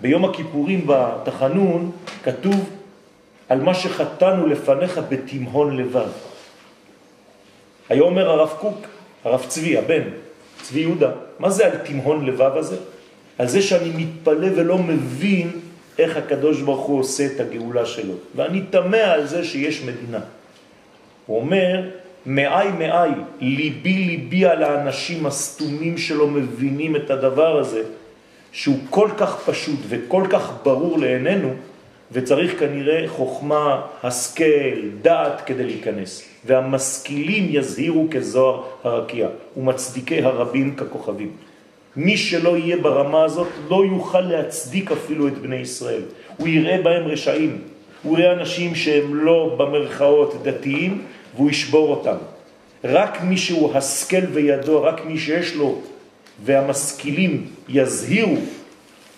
ביום 0.00 0.24
הכיפורים 0.24 0.86
בתחנון 0.86 1.90
כתוב 2.22 2.70
על 3.48 3.60
מה 3.60 3.74
שחתנו 3.74 4.46
לפניך 4.46 5.00
בתמהון 5.08 5.76
לבב. 5.76 6.08
היה 7.88 8.02
אומר 8.02 8.30
הרב 8.30 8.54
קוק, 8.60 8.86
הרב 9.24 9.44
צבי, 9.48 9.78
הבן, 9.78 10.02
צבי 10.62 10.80
יהודה, 10.80 11.10
מה 11.38 11.50
זה 11.50 11.66
על 11.66 11.78
תמהון 11.78 12.26
לבב 12.26 12.52
הזה? 12.56 12.76
על 13.38 13.48
זה 13.48 13.62
שאני 13.62 13.90
מתפלא 13.96 14.48
ולא 14.56 14.78
מבין 14.78 15.50
איך 15.98 16.16
הקדוש 16.16 16.60
ברוך 16.60 16.86
הוא 16.86 17.00
עושה 17.00 17.26
את 17.26 17.40
הגאולה 17.40 17.86
שלו. 17.86 18.14
ואני 18.36 18.62
תמה 18.70 19.02
על 19.02 19.26
זה 19.26 19.44
שיש 19.44 19.82
מדינה. 19.82 20.20
הוא 21.26 21.40
אומר, 21.40 22.03
מאי 22.26 22.68
מאי, 22.78 23.10
ליבי 23.40 23.92
ליבי 23.92 24.46
על 24.46 24.62
האנשים 24.62 25.26
הסתומים 25.26 25.98
שלא 25.98 26.26
מבינים 26.26 26.96
את 26.96 27.10
הדבר 27.10 27.58
הזה, 27.58 27.82
שהוא 28.52 28.76
כל 28.90 29.08
כך 29.16 29.36
פשוט 29.46 29.80
וכל 29.88 30.26
כך 30.30 30.52
ברור 30.62 30.98
לעינינו, 30.98 31.54
וצריך 32.12 32.60
כנראה 32.60 33.04
חוכמה, 33.08 33.80
השכל, 34.02 34.88
דעת 35.02 35.40
כדי 35.46 35.64
להיכנס. 35.64 36.28
והמשכילים 36.46 37.46
יזהירו 37.50 38.06
כזוהר 38.10 38.62
הרקיע, 38.84 39.28
ומצדיקי 39.56 40.22
הרבים 40.22 40.74
ככוכבים. 40.74 41.30
מי 41.96 42.16
שלא 42.16 42.56
יהיה 42.56 42.76
ברמה 42.76 43.24
הזאת 43.24 43.48
לא 43.70 43.84
יוכל 43.84 44.20
להצדיק 44.20 44.92
אפילו 44.92 45.28
את 45.28 45.38
בני 45.38 45.56
ישראל. 45.56 46.02
הוא 46.36 46.48
יראה 46.48 46.82
בהם 46.82 47.06
רשעים, 47.06 47.58
הוא 48.02 48.18
יראה 48.18 48.32
אנשים 48.32 48.74
שהם 48.74 49.14
לא 49.14 49.54
במרכאות 49.58 50.42
דתיים, 50.42 51.02
והוא 51.34 51.50
ישבור 51.50 51.90
אותם. 51.90 52.16
רק 52.84 53.22
מי 53.22 53.36
שהוא 53.36 53.74
השכל 53.74 54.26
וידו, 54.32 54.82
רק 54.82 55.04
מי 55.06 55.18
שיש 55.18 55.54
לו, 55.54 55.80
והמשכילים 56.44 57.46
יזהירו, 57.68 58.36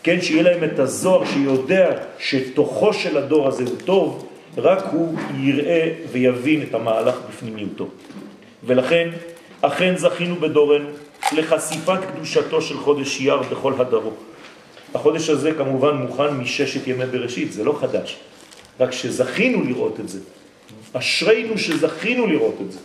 כן, 0.02 0.20
שיהיה 0.20 0.42
להם 0.42 0.64
את 0.64 0.78
הזוהר 0.78 1.25
שיודע 1.25 1.90
שתוכו 2.18 2.92
של 2.92 3.18
הדור 3.18 3.49
הזה 3.49 3.64
הוא 3.64 3.78
טוב, 3.85 4.26
רק 4.56 4.85
הוא 4.92 5.18
יראה 5.38 5.92
ויבין 6.12 6.62
את 6.62 6.75
המהלך 6.75 7.14
בפנימיותו. 7.28 7.88
ולכן, 8.64 9.08
אכן 9.61 9.96
זכינו 9.96 10.37
בדורנו 10.37 10.88
לחשיפת 11.32 11.99
קדושתו 12.12 12.62
של 12.62 12.76
חודש 12.76 13.20
יר 13.20 13.37
בכל 13.37 13.73
הדרו. 13.78 14.11
החודש 14.94 15.30
הזה 15.30 15.52
כמובן 15.52 15.96
מוכן 15.96 16.28
מששת 16.28 16.87
ימי 16.87 17.06
בראשית, 17.06 17.52
זה 17.52 17.64
לא 17.64 17.78
חדש, 17.80 18.16
רק 18.80 18.92
שזכינו 18.92 19.64
לראות 19.64 20.00
את 20.00 20.08
זה. 20.08 20.18
אשרינו 20.93 21.59
שזכינו 21.59 22.26
לראות 22.26 22.55
את 22.61 22.73
זה. 22.73 22.78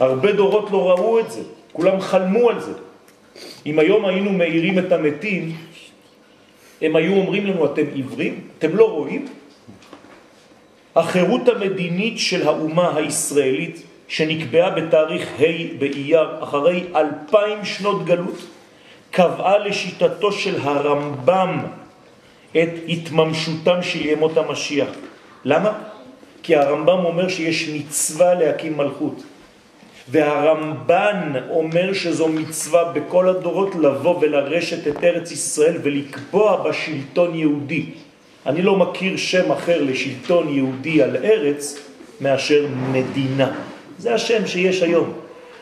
הרבה 0.00 0.32
דורות 0.32 0.70
לא 0.70 0.90
ראו 0.90 1.20
את 1.20 1.30
זה, 1.30 1.40
כולם 1.72 2.00
חלמו 2.00 2.50
על 2.50 2.60
זה. 2.60 2.72
אם 3.66 3.78
היום 3.78 4.04
היינו 4.04 4.32
מאירים 4.32 4.78
את 4.78 4.92
המתים, 4.92 5.56
הם 6.82 6.96
היו 6.96 7.12
אומרים 7.12 7.46
לנו, 7.46 7.64
אתם 7.66 7.84
עיוורים? 7.94 8.40
אתם 8.58 8.76
לא 8.76 8.90
רואים? 8.90 9.26
החירות 10.96 11.48
המדינית 11.48 12.18
של 12.18 12.48
האומה 12.48 12.96
הישראלית 12.96 13.82
שנקבעה 14.08 14.70
בתאריך 14.70 15.28
ה' 15.40 15.78
באייר 15.78 16.42
אחרי 16.42 16.84
אלפיים 16.96 17.64
שנות 17.64 18.04
גלות 18.04 18.38
קבעה 19.10 19.58
לשיטתו 19.58 20.32
של 20.32 20.60
הרמב"ם 20.60 21.58
את 22.52 22.70
התממשותם 22.88 23.82
של 23.82 24.06
ימות 24.06 24.36
המשיח. 24.36 24.88
למה? 25.44 25.72
כי 26.44 26.56
הרמב"ם 26.56 27.04
אומר 27.04 27.28
שיש 27.28 27.68
מצווה 27.68 28.34
להקים 28.34 28.76
מלכות. 28.76 29.22
והרמב"ן 30.08 31.32
אומר 31.50 31.92
שזו 31.92 32.28
מצווה 32.28 32.92
בכל 32.92 33.28
הדורות 33.28 33.74
לבוא 33.74 34.18
ולרשת 34.20 34.88
את 34.88 35.04
ארץ 35.04 35.30
ישראל 35.30 35.76
ולקבוע 35.82 36.68
בשלטון 36.68 37.34
יהודי. 37.34 37.86
אני 38.46 38.62
לא 38.62 38.76
מכיר 38.76 39.16
שם 39.16 39.52
אחר 39.52 39.82
לשלטון 39.82 40.54
יהודי 40.54 41.02
על 41.02 41.16
ארץ 41.16 41.78
מאשר 42.20 42.66
מדינה. 42.92 43.50
זה 43.98 44.14
השם 44.14 44.46
שיש 44.46 44.82
היום. 44.82 45.12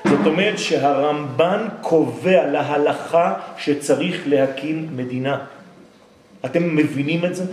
זאת 0.05 0.27
אומרת 0.27 0.59
שהרמב"ן 0.59 1.67
קובע 1.81 2.47
להלכה 2.47 3.35
שצריך 3.59 4.23
להקים 4.27 4.89
מדינה. 4.97 5.39
אתם 6.45 6.77
מבינים 6.77 7.25
את 7.25 7.35
זה? 7.35 7.45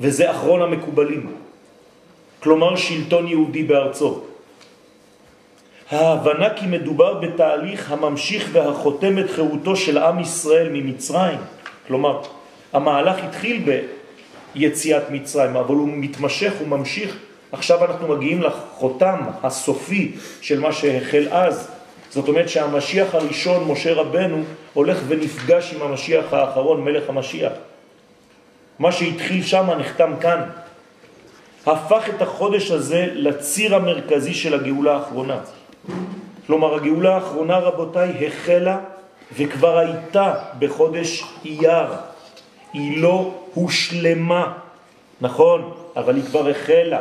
וזה 0.00 0.30
אחרון 0.30 0.62
המקובלים. 0.62 1.41
כלומר 2.42 2.76
שלטון 2.76 3.28
יהודי 3.28 3.62
בארצו. 3.62 4.20
ההבנה 5.90 6.54
כי 6.54 6.66
מדובר 6.66 7.14
בתהליך 7.14 7.92
הממשיך 7.92 8.48
והחותם 8.52 9.18
את 9.18 9.30
חירותו 9.30 9.76
של 9.76 9.98
עם 9.98 10.20
ישראל 10.20 10.68
ממצרים, 10.72 11.38
כלומר, 11.86 12.20
המהלך 12.72 13.16
התחיל 13.24 13.64
ביציאת 14.54 15.10
מצרים, 15.10 15.56
אבל 15.56 15.74
הוא 15.74 15.88
מתמשך, 15.92 16.52
הוא 16.58 16.68
ממשיך. 16.68 17.16
עכשיו 17.52 17.84
אנחנו 17.84 18.08
מגיעים 18.08 18.42
לחותם 18.42 19.20
הסופי 19.42 20.12
של 20.40 20.60
מה 20.60 20.72
שהחל 20.72 21.28
אז. 21.30 21.70
זאת 22.10 22.28
אומרת 22.28 22.48
שהמשיח 22.48 23.14
הראשון, 23.14 23.72
משה 23.72 23.94
רבנו, 23.94 24.42
הולך 24.72 24.98
ונפגש 25.08 25.74
עם 25.74 25.82
המשיח 25.82 26.32
האחרון, 26.32 26.84
מלך 26.84 27.08
המשיח. 27.08 27.52
מה 28.78 28.92
שהתחיל 28.92 29.42
שם 29.42 29.70
נחתם 29.78 30.12
כאן. 30.20 30.40
הפך 31.66 32.08
את 32.08 32.22
החודש 32.22 32.70
הזה 32.70 33.06
לציר 33.12 33.74
המרכזי 33.74 34.34
של 34.34 34.54
הגאולה 34.54 34.94
האחרונה. 34.94 35.38
כלומר, 36.46 36.74
הגאולה 36.74 37.14
האחרונה, 37.14 37.58
רבותיי, 37.58 38.26
החלה 38.26 38.78
וכבר 39.36 39.78
הייתה 39.78 40.34
בחודש 40.58 41.24
אייר. 41.44 41.86
היא 42.72 43.02
לא 43.02 43.34
הושלמה, 43.54 44.52
נכון, 45.20 45.74
אבל 45.96 46.16
היא 46.16 46.24
כבר 46.24 46.48
החלה. 46.48 47.00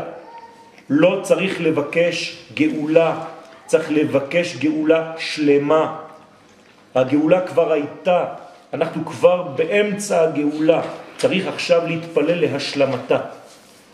לא 0.90 1.20
צריך 1.24 1.62
לבקש 1.62 2.46
גאולה, 2.54 3.24
צריך 3.66 3.92
לבקש 3.92 4.56
גאולה 4.56 5.12
שלמה. 5.18 5.96
הגאולה 6.96 7.48
כבר 7.48 7.72
הייתה, 7.72 8.26
אנחנו 8.74 9.06
כבר 9.06 9.42
באמצע 9.44 10.24
הגאולה, 10.24 10.82
צריך 11.18 11.48
עכשיו 11.48 11.88
להתפלל 11.88 12.42
להשלמתה. 12.42 13.18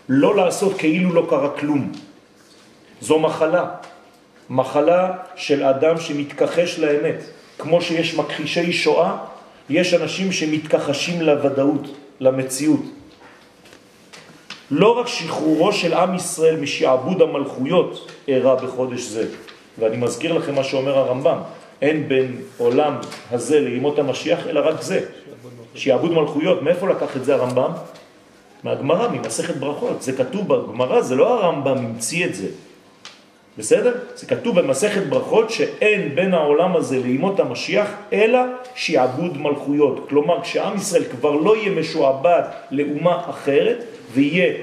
לא 0.10 0.36
לעשות 0.36 0.78
כאילו 0.78 1.14
לא 1.14 1.26
קרה 1.30 1.50
כלום. 1.50 1.92
זו 3.02 3.20
מחלה, 3.20 3.66
מחלה 4.50 5.14
של 5.36 5.64
אדם 5.64 6.00
שמתכחש 6.00 6.80
לאמת. 6.80 7.24
כמו 7.58 7.82
שיש 7.82 8.16
מכחישי 8.16 8.74
שואה, 8.74 9.18
יש 9.70 9.94
אנשים 9.94 10.32
שמתכחשים 10.32 11.22
לוודאות, 11.22 11.88
למציאות. 12.20 12.82
לא 14.72 15.00
רק 15.00 15.08
שחרורו 15.08 15.74
של 15.74 15.94
עם 15.94 16.16
ישראל 16.16 16.56
משעבוד 16.60 17.22
המלכויות 17.22 18.12
אירע 18.28 18.56
בחודש 18.56 19.02
זה, 19.02 19.28
ואני 19.80 19.98
מזכיר 19.98 20.34
לכם 20.34 20.56
מה 20.56 20.64
שאומר 20.64 20.98
הרמב"ם, 20.98 21.38
אין 21.82 22.08
בין 22.08 22.42
עולם 22.58 22.96
הזה 23.32 23.60
לימות 23.60 24.00
המשיח 24.00 24.48
אלא 24.48 24.60
רק 24.60 24.82
זה, 24.82 25.06
שעבוד 25.76 26.12
מלכויות. 26.12 26.62
מאיפה 26.62 26.90
לקח 26.90 27.18
את 27.18 27.26
זה 27.26 27.36
הרמב"ם? 27.36 27.72
מהגמרא, 28.64 29.08
ממסכת 29.08 29.56
ברכות. 29.56 30.02
זה 30.02 30.14
כתוב 30.14 30.48
בגמרא, 30.48 31.02
זה 31.02 31.16
לא 31.16 31.34
הרמב"ם 31.34 31.78
המציא 31.78 32.26
את 32.26 32.36
זה. 32.36 32.48
בסדר? 33.58 33.94
זה 34.16 34.26
כתוב 34.26 34.60
במסכת 34.60 35.02
ברכות 35.10 35.50
שאין 35.50 36.16
בין 36.16 36.34
העולם 36.34 36.76
הזה 36.76 37.00
לימות 37.00 37.40
המשיח 37.40 37.90
אלא 38.14 38.40
שעבוד 38.76 39.38
מלכויות. 39.38 40.06
כלומר, 40.10 40.42
כשעם 40.42 40.76
ישראל 40.76 41.04
כבר 41.04 41.32
לא 41.32 41.58
יהיה 41.58 41.72
משועבד 41.72 42.42
לאומה 42.72 43.30
אחרת 43.30 43.84
ויהיה 44.14 44.54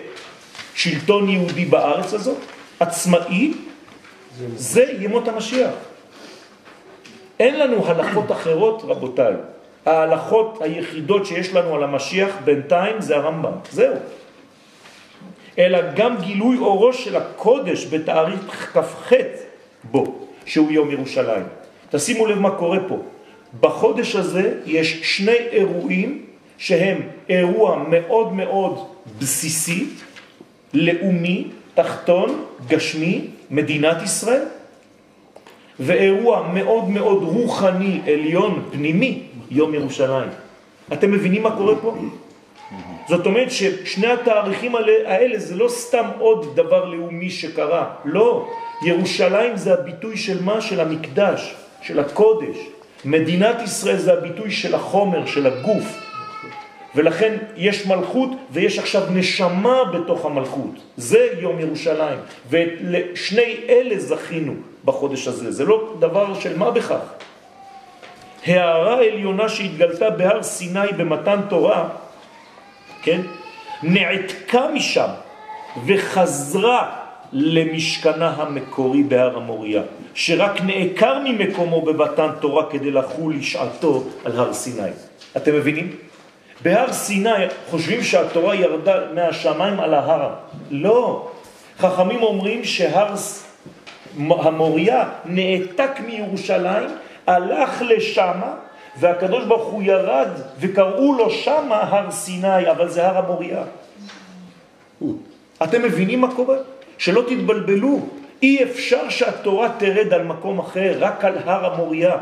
שלטון 0.75 1.29
יהודי 1.29 1.65
בארץ 1.65 2.15
הזאת, 2.15 2.39
עצמאי, 2.81 3.53
זה 4.57 4.85
ימות 5.01 5.29
המשיח. 5.29 5.75
אין 7.41 7.59
לנו 7.61 7.87
הלכות 7.87 8.33
אחרות, 8.33 8.83
רבותיי. 8.85 9.35
ההלכות 9.87 10.59
היחידות 10.61 11.27
שיש 11.27 11.53
לנו 11.53 11.75
על 11.75 11.85
המשיח 11.85 12.37
בינתיים 12.45 13.01
זה 13.01 13.17
הרמב"ם. 13.17 13.53
זהו. 13.71 13.95
אלא 15.59 15.79
גם 15.97 16.17
גילוי 16.21 16.59
אורו 16.59 16.93
של 16.93 17.17
הקודש 17.17 17.87
בתאריך 17.87 18.71
כ"ח 18.73 19.13
בו, 19.85 20.19
שהוא 20.47 20.71
יום 20.71 20.91
ירושלים. 20.91 21.45
תשימו 21.91 22.27
לב 22.27 22.39
מה 22.39 22.51
קורה 22.51 22.79
פה. 22.89 22.99
בחודש 23.61 24.17
הזה 24.17 24.55
יש 24.67 25.17
שני 25.17 25.37
אירועים 25.53 26.27
שהם 26.59 27.01
אירוע 27.29 27.85
מאוד 27.89 28.33
מאוד 28.33 28.87
בסיסי, 29.19 29.87
לאומי, 30.75 31.45
תחתון, 31.75 32.45
גשמי, 32.69 33.21
מדינת 33.51 34.03
ישראל, 34.03 34.43
ואירוע 35.81 36.49
מאוד 36.53 36.89
מאוד 36.89 37.23
רוחני, 37.23 38.01
עליון, 38.07 38.69
פנימי, 38.73 39.23
יום 39.51 39.75
ירושלים. 39.75 40.29
אתם 40.93 41.13
מבינים 41.13 41.43
מה 41.43 41.57
קורה 41.57 41.75
פה? 41.77 41.95
זאת 43.09 43.27
אומרת 43.27 43.51
ששני 43.51 44.07
התאריכים 44.07 44.75
האלה 45.07 45.39
זה 45.39 45.55
לא 45.55 45.69
סתם 45.69 46.05
עוד 46.19 46.57
דבר 46.57 46.85
לאומי 46.85 47.31
שקרה, 47.31 47.95
לא. 48.05 48.49
ירושלים 48.83 49.57
זה 49.57 49.75
הביטוי 49.75 50.17
של 50.17 50.43
מה? 50.43 50.61
של 50.61 50.81
המקדש, 50.81 51.55
של 51.83 51.99
הקודש. 51.99 52.57
מדינת 53.05 53.63
ישראל 53.63 53.97
זה 53.97 54.13
הביטוי 54.13 54.51
של 54.51 54.75
החומר, 54.75 55.27
של 55.27 55.47
הגוף. 55.47 55.85
ולכן 56.95 57.37
יש 57.57 57.87
מלכות 57.87 58.31
ויש 58.51 58.79
עכשיו 58.79 59.03
נשמה 59.11 59.85
בתוך 59.85 60.25
המלכות. 60.25 60.75
זה 60.97 61.29
יום 61.39 61.61
ירושלים. 61.61 62.19
ולשני 62.51 63.57
אלה 63.69 63.99
זכינו 63.99 64.55
בחודש 64.85 65.29
הזה. 65.29 65.53
זה 65.53 65.65
לא 65.65 65.95
דבר 65.99 66.41
של 66.41 66.59
מה 66.59 66.71
בכך. 66.71 67.01
הערה 68.47 68.99
עליונה 68.99 69.49
שהתגלתה 69.49 70.11
בהר 70.11 70.43
סיני 70.43 70.93
במתן 70.97 71.41
תורה 71.49 71.89
כן? 73.05 73.21
נעתקה 73.83 74.69
משם 74.75 75.09
וחזרה 75.87 76.91
למשכנה 77.33 78.35
המקורי 78.37 79.03
בהר 79.03 79.37
המוריה, 79.37 79.83
שרק 80.15 80.61
נעקר 80.61 81.19
ממקומו 81.25 81.83
בבתן 81.83 82.29
תורה 82.41 82.71
כדי 82.71 82.91
לחול 82.91 83.35
לשעתו 83.35 84.05
על 84.25 84.41
הר 84.41 84.53
סיני. 84.53 84.91
אתם 85.37 85.55
מבינים? 85.55 85.97
בהר 86.63 86.93
סיני 86.93 87.31
חושבים 87.71 88.03
שהתורה 88.03 88.55
ירדה 88.55 89.01
מהשמיים 89.15 89.81
על 89.81 89.95
ההר. 89.95 90.31
לא. 90.71 91.29
חכמים 91.79 92.23
אומרים 92.23 92.65
שהר 92.65 93.15
המוריה 94.19 95.09
נעתק 95.25 95.91
מירושלים, 96.07 96.89
הלך 97.27 97.83
לשמה 97.83 98.55
והקדוש 98.97 99.45
ברוך 99.45 99.73
הוא 99.73 99.83
ירד 99.83 100.29
וקראו 100.59 101.15
לו 101.15 101.31
שם 101.31 101.73
הר 101.73 102.11
סיני, 102.11 102.71
אבל 102.71 102.89
זה 102.89 103.07
הר 103.07 103.19
המוריה. 103.19 103.63
אתם 105.63 105.83
מבינים 105.83 106.21
מה 106.21 106.35
קורה? 106.35 106.57
שלא 106.99 107.23
תתבלבלו. 107.29 108.01
אי 108.43 108.63
אפשר 108.63 109.09
שהתורה 109.09 109.69
תרד 109.79 110.13
על 110.15 110.25
מקום 110.25 110.59
אחר, 110.59 110.95
רק 110.99 111.25
על 111.25 111.39
הר 111.45 111.75
המוריה. 111.75 112.17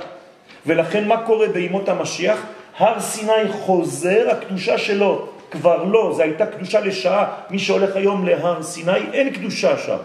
ולכן 0.67 1.09
מה 1.09 1.27
קורה 1.27 1.49
בימות 1.49 1.88
המשיח? 1.88 2.43
הר 2.79 3.01
סיני 3.01 3.49
חוזר, 3.51 4.29
הקדושה 4.31 4.79
שלו 4.79 5.29
כבר 5.51 5.85
לא, 5.85 6.12
זו 6.17 6.23
הייתה 6.23 6.47
קדושה 6.47 6.81
לשעה. 6.81 7.35
מי 7.51 7.59
שהולך 7.59 7.97
היום 7.97 8.27
להר 8.27 8.62
סיני, 8.62 8.99
אין 9.12 9.31
קדושה 9.31 9.79
שם. 9.79 9.97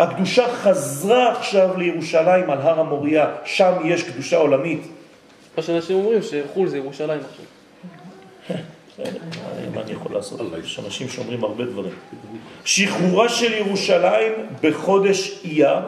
הקדושה 0.00 0.54
חזרה 0.54 1.32
עכשיו 1.32 1.76
לירושלים 1.76 2.50
על 2.50 2.58
הר 2.58 2.80
המוריה, 2.80 3.26
שם 3.44 3.72
יש 3.84 4.02
קדושה 4.02 4.36
עולמית. 4.36 4.80
מה 5.56 5.62
שאנשים 5.62 5.96
אומרים 5.96 6.22
שחו"ל 6.22 6.68
זה 6.68 6.76
ירושלים 6.76 7.20
עכשיו. 7.30 7.44
מה 9.74 9.80
אני 9.82 9.92
יכול 9.92 10.14
לעשות? 10.14 10.40
יש 10.64 10.80
אנשים 10.84 11.08
שאומרים 11.08 11.44
הרבה 11.44 11.64
דברים. 11.64 11.92
שחרורה 12.64 13.28
של 13.28 13.52
ירושלים 13.52 14.32
בחודש 14.62 15.40
אייר 15.44 15.78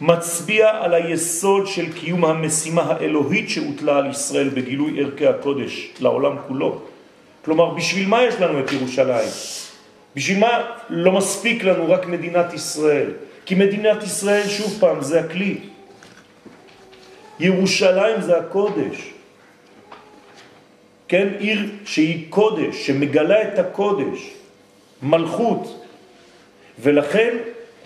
מצביע 0.00 0.68
על 0.68 0.94
היסוד 0.94 1.66
של 1.66 1.92
קיום 1.92 2.24
המשימה 2.24 2.82
האלוהית 2.82 3.50
שהוטלה 3.50 3.98
על 3.98 4.10
ישראל 4.10 4.48
בגילוי 4.48 5.00
ערכי 5.00 5.26
הקודש 5.26 5.90
לעולם 6.00 6.36
כולו. 6.48 6.80
כלומר, 7.44 7.74
בשביל 7.74 8.08
מה 8.08 8.22
יש 8.22 8.34
לנו 8.34 8.60
את 8.60 8.72
ירושלים? 8.72 9.28
בשביל 10.16 10.38
מה 10.38 10.70
לא 10.88 11.12
מספיק 11.12 11.64
לנו 11.64 11.90
רק 11.90 12.06
מדינת 12.06 12.52
ישראל? 12.52 13.10
כי 13.46 13.54
מדינת 13.54 14.02
ישראל, 14.02 14.48
שוב 14.48 14.76
פעם, 14.80 15.02
זה 15.02 15.20
הכלי. 15.20 15.58
ירושלים 17.40 18.20
זה 18.20 18.38
הקודש. 18.38 19.12
כן, 21.08 21.28
עיר 21.38 21.70
שהיא 21.84 22.26
קודש, 22.30 22.86
שמגלה 22.86 23.42
את 23.42 23.58
הקודש, 23.58 24.30
מלכות. 25.02 25.84
ולכן 26.78 27.36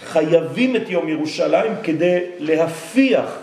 חייבים 0.00 0.76
את 0.76 0.90
יום 0.90 1.08
ירושלים 1.08 1.72
כדי 1.82 2.18
להפיח 2.38 3.38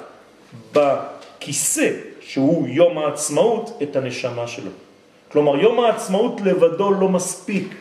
בכיסא, 0.74 1.90
שהוא 2.22 2.68
יום 2.68 2.98
העצמאות, 2.98 3.80
את 3.84 3.96
הנשמה 3.96 4.48
שלו. 4.48 4.72
כלומר, 5.32 5.60
יום 5.60 5.80
העצמאות 5.80 6.42
לבדו 6.42 6.92
לא 6.92 7.10
מספיק. 7.10 7.76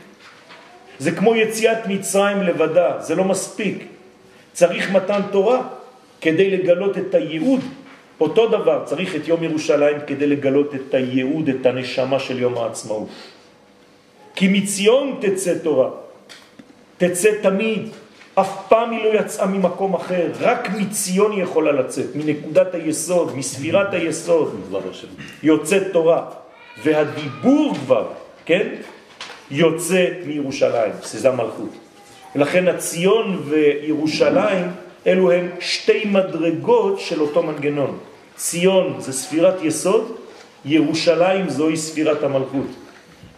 זה 0.98 1.10
כמו 1.10 1.36
יציאת 1.36 1.86
מצרים 1.86 2.42
לבדה, 2.42 3.00
זה 3.00 3.14
לא 3.14 3.24
מספיק. 3.24 3.84
צריך 4.52 4.90
מתן 4.90 5.20
תורה 5.30 5.62
כדי 6.20 6.50
לגלות 6.50 6.98
את 6.98 7.14
הייעוד. 7.14 7.60
אותו 8.20 8.48
דבר, 8.48 8.82
צריך 8.84 9.16
את 9.16 9.28
יום 9.28 9.44
ירושלים 9.44 9.96
כדי 10.06 10.26
לגלות 10.26 10.74
את 10.74 10.94
הייעוד, 10.94 11.48
את 11.48 11.66
הנשמה 11.66 12.18
של 12.18 12.38
יום 12.38 12.58
העצמאות. 12.58 13.08
כי 14.34 14.48
מציון 14.48 15.18
תצא 15.20 15.54
תורה, 15.62 15.90
תצא 16.98 17.30
תמיד, 17.42 17.88
אף 18.34 18.68
פעם 18.68 18.90
היא 18.90 19.04
לא 19.04 19.18
יצאה 19.18 19.46
ממקום 19.46 19.94
אחר, 19.94 20.26
רק 20.40 20.68
מציון 20.70 21.32
היא 21.32 21.42
יכולה 21.42 21.72
לצאת, 21.72 22.16
מנקודת 22.16 22.74
היסוד, 22.74 23.36
מספירת 23.36 23.94
היסוד, 23.94 24.60
יוצאת 25.42 25.82
תורה. 25.92 26.24
והדיבור 26.82 27.74
כבר, 27.74 28.06
כן, 28.44 28.68
יוצא 29.52 30.06
מירושלים, 30.26 30.92
שזה 31.02 31.28
המלכות. 31.28 31.70
ולכן 32.36 32.68
הציון 32.68 33.42
וירושלים 33.48 34.66
אלו 35.06 35.32
הם 35.32 35.48
שתי 35.60 36.04
מדרגות 36.04 37.00
של 37.00 37.20
אותו 37.20 37.42
מנגנון. 37.42 37.98
ציון 38.36 38.96
זה 38.98 39.12
ספירת 39.12 39.54
יסוד, 39.62 40.16
ירושלים 40.64 41.48
זוהי 41.48 41.76
ספירת 41.76 42.22
המלכות. 42.22 42.66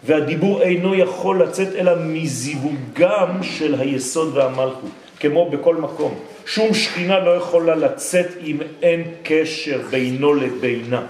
והדיבור 0.03 0.61
אינו 0.61 0.95
יכול 0.95 1.43
לצאת 1.43 1.75
אלא 1.75 1.91
מזיווגם 1.99 3.43
של 3.43 3.75
היסוד 3.79 4.37
והמלכות, 4.37 4.91
כמו 5.19 5.49
בכל 5.49 5.75
מקום. 5.75 6.19
שום 6.45 6.73
שכינה 6.73 7.19
לא 7.19 7.31
יכולה 7.31 7.75
לצאת 7.75 8.27
אם 8.43 8.57
אין 8.81 9.03
קשר 9.23 9.81
בינו 9.89 10.33
לבינה. 10.33 11.01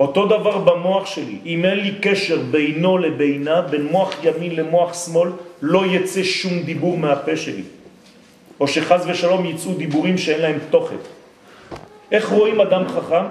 אותו 0.00 0.26
דבר 0.26 0.58
במוח 0.58 1.06
שלי, 1.06 1.38
אם 1.46 1.64
אין 1.64 1.78
לי 1.78 1.94
קשר 2.00 2.38
בינו 2.50 2.98
לבינה, 2.98 3.60
בין 3.60 3.86
מוח 3.86 4.14
ימין 4.22 4.56
למוח 4.56 5.04
שמאל, 5.04 5.30
לא 5.62 5.86
יצא 5.86 6.22
שום 6.22 6.62
דיבור 6.62 6.98
מהפה 6.98 7.36
שלי. 7.36 7.62
או 8.60 8.68
שחז 8.68 9.06
ושלום 9.06 9.46
יצאו 9.46 9.74
דיבורים 9.74 10.18
שאין 10.18 10.40
להם 10.40 10.58
תוכן. 10.70 10.96
איך 12.12 12.28
רואים 12.28 12.60
אדם 12.60 12.88
חכם? 12.88 13.24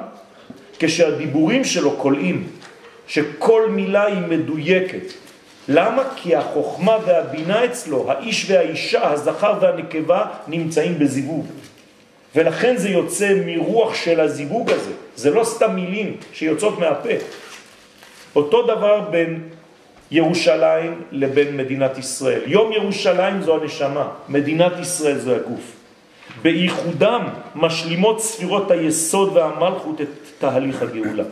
כשהדיבורים 0.80 1.64
שלו 1.64 1.92
קולעים, 1.92 2.48
שכל 3.08 3.70
מילה 3.70 4.06
היא 4.06 4.22
מדויקת. 4.30 5.14
למה? 5.68 6.04
כי 6.16 6.36
החוכמה 6.36 6.98
והבינה 7.06 7.66
אצלו, 7.66 8.12
האיש 8.12 8.46
והאישה, 8.50 9.12
הזכר 9.12 9.54
והנקבה, 9.62 10.26
נמצאים 10.48 11.00
בזיווג. 11.00 11.46
ולכן 12.36 12.78
זה 12.78 12.90
יוצא 12.90 13.34
מרוח 13.46 13.96
של 13.96 14.20
הזיווג 14.20 14.72
הזה. 14.72 14.92
זה 15.16 15.30
לא 15.30 15.44
סתם 15.44 15.76
מילים 15.76 16.18
שיוצאות 16.34 16.80
מהפה. 16.80 17.10
אותו 18.36 18.62
דבר 18.62 19.02
בין 19.10 19.40
ירושלים 20.12 21.02
לבין 21.12 21.58
מדינת 21.58 21.98
ישראל. 21.98 22.42
יום 22.46 22.72
ירושלים 22.72 23.42
זו 23.42 23.62
הנשמה, 23.62 24.08
מדינת 24.30 24.72
ישראל 24.82 25.20
זו 25.20 25.36
הגוף. 25.36 25.72
בייחודם 26.42 27.22
משלימות 27.56 28.22
ספירות 28.22 28.72
היסוד 28.72 29.38
והמלכות 29.38 30.02
את 30.02 30.08
תהליך 30.40 30.82
הגאולה. 30.82 31.24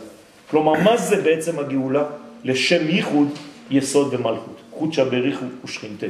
כלומר, 0.50 0.72
מה 0.72 0.96
זה 0.96 1.22
בעצם 1.22 1.58
הגאולה? 1.58 2.04
לשם 2.44 2.88
ייחוד 2.88 3.28
יסוד 3.70 4.14
ומלכות. 4.14 4.56
חודשא 4.70 5.04
בריחו 5.04 5.44
ושכינתה. 5.64 6.06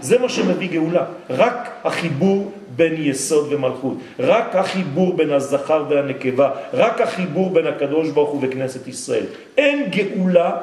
זה 0.00 0.18
מה 0.18 0.28
שמביא 0.28 0.70
גאולה, 0.70 1.04
רק 1.30 1.70
החיבור 1.84 2.52
בין 2.76 2.94
יסוד 2.98 3.52
ומלכות, 3.52 3.96
רק 4.18 4.56
החיבור 4.56 5.16
בין 5.16 5.32
הזכר 5.32 5.84
והנקבה, 5.88 6.50
רק 6.72 7.00
החיבור 7.00 7.50
בין 7.50 7.66
הקדוש 7.66 8.08
ברוך 8.08 8.30
הוא 8.30 8.40
וכנסת 8.42 8.88
ישראל. 8.88 9.24
אין 9.58 9.90
גאולה 9.90 10.56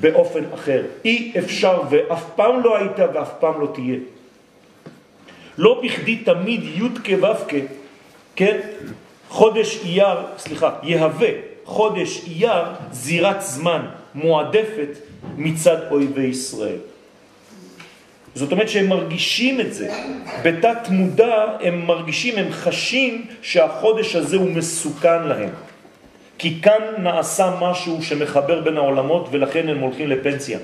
באופן 0.00 0.44
אחר. 0.54 0.82
אי 1.04 1.32
אפשר 1.38 1.82
ואף 1.90 2.24
פעם 2.36 2.62
לא 2.64 2.76
הייתה 2.76 3.06
ואף 3.14 3.30
פעם 3.40 3.60
לא 3.60 3.68
תהיה. 3.74 3.98
לא 5.58 5.82
בכדי 5.84 6.16
תמיד 6.16 6.60
י' 6.64 6.88
כו' 7.04 7.34
כן, 8.36 8.60
חודש 9.28 9.84
אייר, 9.84 10.18
סליחה, 10.38 10.70
יהווה 10.82 11.28
חודש 11.64 12.24
אייר 12.26 12.64
זירת 12.92 13.42
זמן 13.42 13.86
מועדפת 14.14 14.88
מצד 15.36 15.76
אויבי 15.90 16.22
ישראל. 16.22 16.89
זאת 18.34 18.52
אומרת 18.52 18.68
שהם 18.68 18.88
מרגישים 18.88 19.60
את 19.60 19.74
זה. 19.74 19.90
בתת 20.44 20.88
מודע 20.90 21.44
הם 21.62 21.86
מרגישים, 21.86 22.38
הם 22.38 22.52
חשים 22.52 23.26
שהחודש 23.42 24.16
הזה 24.16 24.36
הוא 24.36 24.50
מסוכן 24.50 25.22
להם. 25.22 25.50
כי 26.38 26.62
כאן 26.62 26.82
נעשה 26.98 27.52
משהו 27.60 28.02
שמחבר 28.02 28.60
בין 28.60 28.76
העולמות 28.76 29.28
ולכן 29.30 29.68
הם 29.68 29.78
הולכים 29.78 30.08
לפנסיה. 30.08 30.58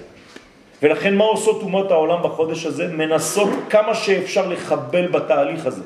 ולכן 0.83 1.15
מה 1.15 1.25
עושות 1.25 1.63
אומות 1.63 1.91
העולם 1.91 2.23
בחודש 2.23 2.67
הזה? 2.67 2.89
מנסות 2.89 3.49
כמה 3.71 3.95
שאפשר 3.95 4.49
לחבל 4.49 5.07
בתהליך 5.07 5.67
הזה. 5.67 5.83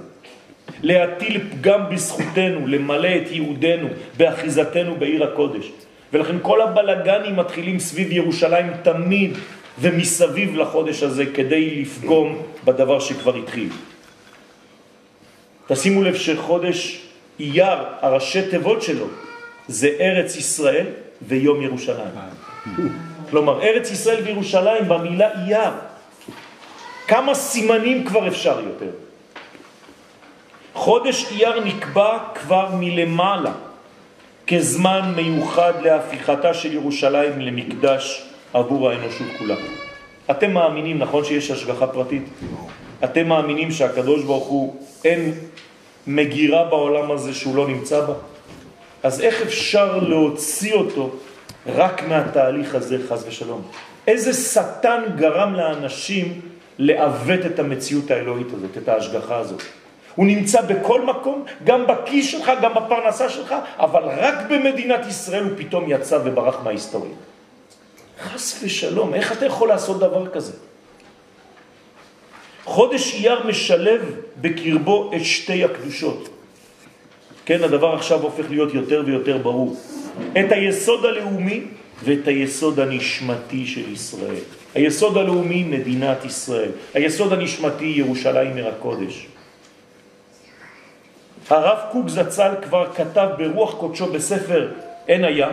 להטיל 0.82 1.40
פגם 1.50 1.90
בזכותנו, 1.90 2.66
למלא 2.66 3.08
את 3.16 3.30
יהודנו 3.30 3.88
באחיזתנו 4.16 4.94
בעיר 4.94 5.24
הקודש. 5.24 5.70
ולכן 6.12 6.36
כל 6.42 6.60
הבלגנים 6.60 7.36
מתחילים 7.36 7.78
סביב 7.78 8.12
ירושלים 8.12 8.66
תמיד 8.82 9.38
ומסביב 9.78 10.56
לחודש 10.56 11.02
הזה 11.02 11.24
כדי 11.34 11.82
לפגום 11.82 12.42
בדבר 12.64 13.00
שכבר 13.00 13.36
התחיל. 13.36 13.68
תשימו 15.66 16.02
לב 16.02 16.14
שחודש 16.14 17.06
אייר, 17.40 17.78
הראשי 18.00 18.50
תיבות 18.50 18.82
שלו, 18.82 19.06
זה 19.68 19.88
ארץ 20.00 20.36
ישראל 20.36 20.86
ויום 21.22 21.62
ירושלים. 21.62 22.14
כלומר, 23.30 23.62
ארץ 23.62 23.90
ישראל 23.90 24.22
וירושלים 24.24 24.88
במילה 24.88 25.28
אייר. 25.34 25.72
כמה 27.06 27.34
סימנים 27.34 28.04
כבר 28.04 28.28
אפשר 28.28 28.60
יותר? 28.60 28.90
חודש 30.74 31.24
אייר 31.32 31.64
נקבע 31.64 32.18
כבר 32.34 32.68
מלמעלה 32.74 33.52
כזמן 34.46 35.12
מיוחד 35.16 35.72
להפיכתה 35.82 36.54
של 36.54 36.72
ירושלים 36.72 37.40
למקדש 37.40 38.29
עבור 38.52 38.90
האנושות 38.90 39.26
כולה. 39.38 39.54
אתם 40.30 40.52
מאמינים, 40.52 40.98
נכון 40.98 41.24
שיש 41.24 41.50
השגחה 41.50 41.86
פרטית? 41.86 42.22
אתם 43.04 43.28
מאמינים 43.28 43.70
שהקדוש 43.70 44.22
ברוך 44.22 44.46
הוא 44.46 44.76
אין 45.04 45.34
מגירה 46.06 46.64
בעולם 46.64 47.10
הזה 47.10 47.34
שהוא 47.34 47.56
לא 47.56 47.68
נמצא 47.68 48.00
בה? 48.00 48.14
אז 49.02 49.20
איך 49.20 49.42
אפשר 49.42 49.98
להוציא 49.98 50.74
אותו 50.74 51.10
רק 51.66 52.08
מהתהליך 52.08 52.74
הזה, 52.74 52.96
חז 53.08 53.24
ושלום? 53.28 53.62
איזה 54.06 54.32
שטן 54.32 55.02
גרם 55.16 55.54
לאנשים 55.54 56.40
לעוות 56.78 57.46
את 57.46 57.58
המציאות 57.58 58.10
האלוהית 58.10 58.46
הזאת, 58.54 58.78
את 58.78 58.88
ההשגחה 58.88 59.36
הזאת? 59.36 59.62
הוא 60.14 60.26
נמצא 60.26 60.60
בכל 60.62 61.06
מקום, 61.06 61.44
גם 61.64 61.86
בכיס 61.86 62.26
שלך, 62.26 62.52
גם 62.62 62.74
בפרנסה 62.74 63.28
שלך, 63.28 63.54
אבל 63.78 64.02
רק 64.02 64.34
במדינת 64.50 65.06
ישראל 65.06 65.44
הוא 65.44 65.52
פתאום 65.56 65.84
יצא 65.88 66.18
וברח 66.24 66.56
מההיסטוריה. 66.64 67.12
חס 68.20 68.60
ושלום, 68.62 69.14
איך 69.14 69.32
אתה 69.32 69.46
יכול 69.46 69.68
לעשות 69.68 69.98
דבר 69.98 70.28
כזה? 70.28 70.52
חודש 72.64 73.14
אייר 73.14 73.46
משלב 73.46 74.14
בקרבו 74.40 75.10
את 75.16 75.24
שתי 75.24 75.64
הקדושות. 75.64 76.28
כן, 77.44 77.64
הדבר 77.64 77.94
עכשיו 77.94 78.22
הופך 78.22 78.44
להיות 78.50 78.74
יותר 78.74 79.02
ויותר 79.06 79.38
ברור. 79.38 79.76
את 80.32 80.52
היסוד 80.52 81.04
הלאומי 81.04 81.60
ואת 82.04 82.28
היסוד 82.28 82.80
הנשמתי 82.80 83.66
של 83.66 83.92
ישראל. 83.92 84.42
היסוד 84.74 85.16
הלאומי, 85.16 85.64
מדינת 85.64 86.24
ישראל. 86.24 86.70
היסוד 86.94 87.32
הנשמתי, 87.32 87.84
ירושלים 87.84 88.56
עיר 88.56 88.68
הקודש. 88.68 89.26
הרב 91.48 91.78
קוק 91.92 92.08
זצ"ל 92.08 92.54
כבר 92.62 92.92
כתב 92.94 93.28
ברוח 93.38 93.74
קודשו 93.74 94.06
בספר 94.06 94.68
אין 95.08 95.24
היה, 95.24 95.48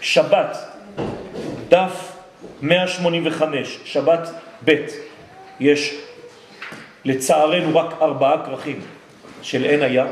שבת, 0.00 0.71
דף 1.68 2.16
185, 2.62 3.78
שבת 3.84 4.28
ב', 4.64 4.74
יש 5.60 5.94
לצערנו 7.04 7.76
רק 7.78 8.02
ארבעה 8.02 8.46
כרכים 8.46 8.80
של 9.42 9.64
אין 9.64 9.82
היה, 9.82 10.06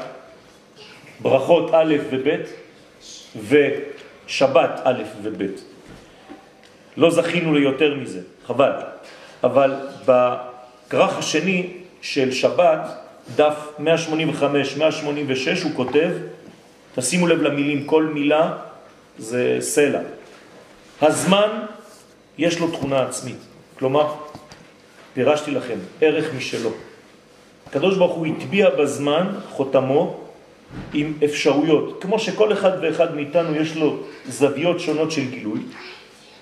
ברכות 1.20 1.70
א' 1.74 1.94
וב' 2.10 2.28
ושבת 3.48 4.80
א' 4.84 5.02
וב'. 5.22 5.42
לא 6.96 7.10
זכינו 7.10 7.54
ליותר 7.54 7.94
מזה, 7.94 8.20
חבל. 8.46 8.72
אבל 9.44 9.74
בכרך 10.04 11.18
השני 11.18 11.66
של 12.02 12.32
שבת, 12.32 12.90
דף 13.36 13.68
185-186, 13.78 13.82
הוא 15.62 15.72
כותב, 15.76 16.10
תשימו 16.94 17.26
לב 17.26 17.42
למילים, 17.42 17.84
כל 17.86 18.04
מילה 18.04 18.52
זה 19.18 19.56
סלע. 19.60 20.00
הזמן 21.02 21.64
יש 22.38 22.58
לו 22.58 22.70
תכונה 22.70 23.02
עצמית, 23.02 23.38
כלומר, 23.78 24.14
פירשתי 25.14 25.50
לכם, 25.50 25.78
ערך 26.00 26.34
משלו. 26.36 26.70
הקדוש 27.66 27.96
ברוך 27.96 28.14
הוא 28.16 28.26
הטביע 28.26 28.70
בזמן 28.70 29.26
חותמו 29.50 30.20
עם 30.94 31.12
אפשרויות. 31.24 32.02
כמו 32.02 32.18
שכל 32.18 32.52
אחד 32.52 32.70
ואחד 32.82 33.14
מאיתנו 33.14 33.56
יש 33.56 33.76
לו 33.76 33.96
זוויות 34.28 34.80
שונות 34.80 35.10
של 35.10 35.30
גילוי, 35.30 35.60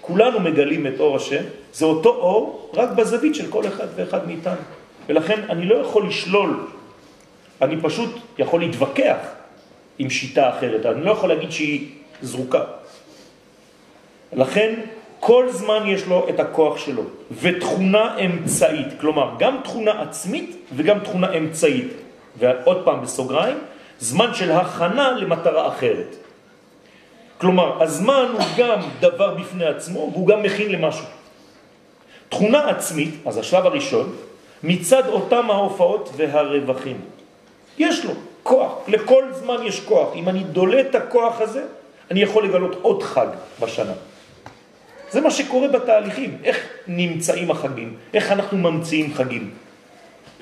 כולנו 0.00 0.40
מגלים 0.40 0.86
את 0.86 1.00
אור 1.00 1.16
השם, 1.16 1.42
זה 1.72 1.84
אותו 1.84 2.08
אור 2.08 2.70
רק 2.74 2.90
בזווית 2.90 3.34
של 3.34 3.50
כל 3.50 3.66
אחד 3.66 3.86
ואחד 3.96 4.26
מאיתנו. 4.26 4.60
ולכן 5.08 5.40
אני 5.50 5.66
לא 5.66 5.74
יכול 5.74 6.08
לשלול, 6.08 6.66
אני 7.62 7.76
פשוט 7.82 8.10
יכול 8.38 8.60
להתווכח 8.60 9.16
עם 9.98 10.10
שיטה 10.10 10.58
אחרת, 10.58 10.86
אני 10.86 11.04
לא 11.04 11.10
יכול 11.10 11.28
להגיד 11.28 11.52
שהיא 11.52 11.88
זרוקה. 12.22 12.64
לכן 14.32 14.74
כל 15.20 15.50
זמן 15.50 15.82
יש 15.86 16.06
לו 16.06 16.26
את 16.28 16.40
הכוח 16.40 16.78
שלו, 16.78 17.02
ותכונה 17.40 18.16
אמצעית, 18.18 18.86
כלומר 19.00 19.30
גם 19.38 19.56
תכונה 19.64 20.02
עצמית 20.02 20.56
וגם 20.76 20.98
תכונה 20.98 21.32
אמצעית. 21.32 21.92
ועוד 22.38 22.84
פעם 22.84 23.02
בסוגריים, 23.02 23.58
זמן 23.98 24.34
של 24.34 24.52
הכנה 24.52 25.12
למטרה 25.12 25.68
אחרת. 25.68 26.16
כלומר, 27.38 27.82
הזמן 27.82 28.26
הוא 28.32 28.42
גם 28.56 28.80
דבר 29.00 29.34
בפני 29.34 29.64
עצמו, 29.64 30.10
והוא 30.12 30.26
גם 30.26 30.42
מכין 30.42 30.72
למשהו. 30.72 31.06
תכונה 32.28 32.68
עצמית, 32.70 33.14
אז 33.26 33.38
השלב 33.38 33.66
הראשון, 33.66 34.16
מצד 34.62 35.08
אותם 35.08 35.50
ההופעות 35.50 36.10
והרווחים. 36.16 37.00
יש 37.78 38.04
לו 38.04 38.12
כוח, 38.42 38.72
לכל 38.88 39.24
זמן 39.32 39.56
יש 39.64 39.80
כוח. 39.80 40.08
אם 40.14 40.28
אני 40.28 40.44
דולה 40.44 40.80
את 40.80 40.94
הכוח 40.94 41.40
הזה, 41.40 41.64
אני 42.10 42.22
יכול 42.22 42.44
לגלות 42.44 42.78
עוד 42.82 43.02
חג 43.02 43.26
בשנה. 43.60 43.92
זה 45.10 45.20
מה 45.20 45.30
שקורה 45.30 45.68
בתהליכים, 45.68 46.38
איך 46.44 46.66
נמצאים 46.86 47.50
החגים, 47.50 47.94
איך 48.14 48.32
אנחנו 48.32 48.58
ממציאים 48.58 49.14
חגים. 49.14 49.50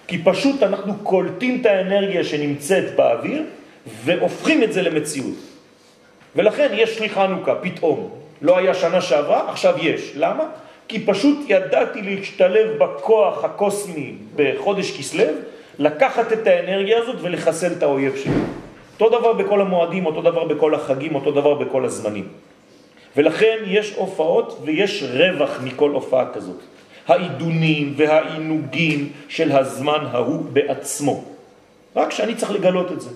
כי 0.07 0.25
פשוט 0.25 0.63
אנחנו 0.63 0.95
קולטים 1.03 1.61
את 1.61 1.67
האנרגיה 1.67 2.25
שנמצאת 2.25 2.97
באוויר 2.97 3.43
והופכים 4.05 4.63
את 4.63 4.73
זה 4.73 4.83
למציאות. 4.83 5.37
ולכן 6.37 6.69
יש 6.73 7.01
לי 7.01 7.09
חנוכה, 7.09 7.55
פתאום. 7.55 8.11
לא 8.43 8.59
היה 8.59 8.75
שנה 8.75 9.01
שעברה, 9.01 9.51
עכשיו 9.51 9.75
יש. 9.83 10.13
למה? 10.15 10.45
כי 10.89 11.07
פשוט 11.07 11.39
ידעתי 11.49 12.03
להשתלב 12.03 12.79
בכוח 12.79 13.45
הקוסמי 13.45 14.15
בחודש 14.37 14.99
כסלב, 14.99 15.35
לקחת 15.79 16.33
את 16.33 16.47
האנרגיה 16.47 16.99
הזאת 16.99 17.17
ולחסל 17.23 17.73
את 17.73 17.83
האויב 17.83 18.17
שלי. 18.17 18.33
אותו 19.01 19.19
דבר 19.19 19.33
בכל 19.33 19.61
המועדים, 19.61 20.07
אותו 20.07 20.23
דבר 20.23 20.45
בכל 20.45 20.75
החגים, 20.75 21.15
אותו 21.15 21.31
דבר 21.31 21.55
בכל 21.55 21.85
הזמנים. 21.85 22.29
ולכן 23.17 23.57
יש 23.67 23.93
הופעות 23.97 24.61
ויש 24.65 25.03
רווח 25.03 25.61
מכל 25.65 25.91
הופעה 25.91 26.33
כזאת. 26.33 26.61
העידונים 27.09 27.95
והעינוגים 27.97 29.13
של 29.29 29.53
הזמן 29.53 30.07
ההוא 30.11 30.45
בעצמו. 30.53 31.25
רק 31.97 32.11
שאני 32.11 32.35
צריך 32.35 32.53
לגלות 32.53 32.93
את 32.93 33.01
זה. 33.01 33.11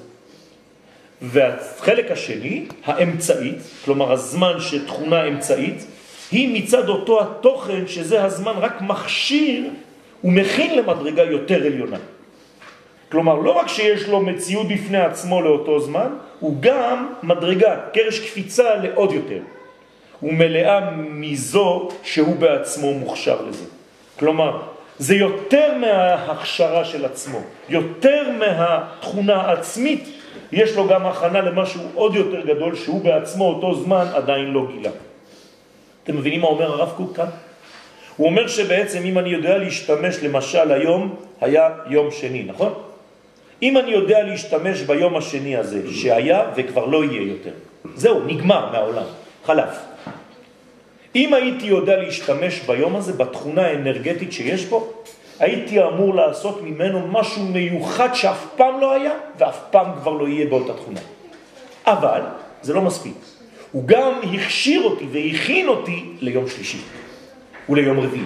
והחלק 1.23 2.11
השני, 2.11 2.67
האמצעית, 2.85 3.59
כלומר 3.85 4.13
הזמן 4.13 4.61
שתכונה 4.61 5.25
אמצעית, 5.25 5.87
היא 6.33 6.63
מצד 6.63 6.89
אותו 6.89 7.21
התוכן 7.23 7.87
שזה 7.87 8.25
הזמן 8.25 8.53
רק 8.57 8.81
מכשיר 8.81 9.71
ומכין 10.25 10.79
למדרגה 10.79 11.23
יותר 11.23 11.67
עליונה. 11.67 11.99
כלומר, 13.11 13.35
לא 13.35 13.51
רק 13.51 13.69
שיש 13.69 14.09
לו 14.09 14.21
מציאות 14.21 14.69
בפני 14.69 14.99
עצמו 14.99 15.43
לאותו 15.43 15.81
זמן, 15.81 16.09
הוא 16.41 16.57
גם 16.61 17.13
מדרגה, 17.23 17.77
קרש 17.93 18.21
קפיצה 18.21 18.75
לעוד 18.75 19.13
יותר. 19.13 19.41
הוא 20.21 20.33
מלאה 20.33 20.91
מזו 20.97 21.89
שהוא 22.03 22.37
בעצמו 22.37 22.95
מוכשר 22.95 23.43
לזה. 23.49 23.65
כלומר, 24.19 24.61
זה 24.99 25.15
יותר 25.15 25.73
מההכשרה 25.81 26.85
של 26.85 27.05
עצמו, 27.05 27.39
יותר 27.69 28.23
מהתכונה 28.39 29.37
העצמית, 29.37 30.09
יש 30.53 30.77
לו 30.77 30.89
גם 30.89 31.07
הכנה 31.07 31.41
למשהו 31.41 31.83
עוד 31.95 32.15
יותר 32.15 32.41
גדול 32.41 32.77
שהוא 32.77 33.05
בעצמו 33.05 33.49
אותו 33.49 33.75
זמן 33.75 34.07
עדיין 34.15 34.51
לא 34.51 34.67
גילה. 34.73 34.91
אתם 36.05 36.17
מבינים 36.17 36.41
מה 36.41 36.47
אומר 36.47 36.73
הרב 36.73 36.93
קוק 36.97 37.17
כאן? 37.17 37.27
הוא 38.17 38.27
אומר 38.27 38.49
שבעצם 38.49 39.05
אם 39.05 39.19
אני 39.19 39.31
יודע 39.31 39.59
להשתמש, 39.59 40.17
למשל 40.23 40.73
היום 40.73 41.15
היה 41.41 41.69
יום 41.87 42.11
שני, 42.11 42.43
נכון? 42.43 42.75
אם 43.63 43.79
אני 43.79 43.91
יודע 43.91 44.23
להשתמש 44.23 44.81
ביום 44.81 45.17
השני 45.17 45.57
הזה 45.57 45.95
שהיה 45.95 46.43
וכבר 46.57 46.87
לא 46.87 47.05
יהיה 47.05 47.23
יותר, 47.23 47.51
זהו, 47.95 48.21
נגמר 48.27 48.73
מהעולם, 48.73 49.07
חלף. 49.45 49.90
אם 51.15 51.35
הייתי 51.35 51.67
יודע 51.67 51.97
להשתמש 51.97 52.61
ביום 52.61 52.97
הזה 52.97 53.13
בתכונה 53.13 53.67
האנרגטית 53.67 54.33
שיש 54.33 54.65
בו, 54.65 54.93
הייתי 55.39 55.83
אמור 55.83 56.15
לעשות 56.15 56.63
ממנו 56.63 57.09
משהו 57.09 57.45
מיוחד 57.45 58.15
שאף 58.15 58.47
פעם 58.57 58.81
לא 58.81 58.93
היה 58.93 59.13
ואף 59.39 59.59
פעם 59.71 59.87
כבר 60.01 60.13
לא 60.13 60.29
יהיה 60.29 60.47
באותה 60.47 60.73
תכונה. 60.73 61.01
אבל 61.87 62.21
זה 62.63 62.75
לא 62.75 62.83
מספיק. 62.83 63.15
הוא 63.73 63.83
גם 63.87 64.13
הכשיר 64.35 64.83
אותי 64.83 65.07
והכין 65.13 65.69
אותי 65.69 66.05
ליום 66.21 66.49
שלישי 66.49 66.79
וליום 67.69 68.01
רביעי. 68.01 68.25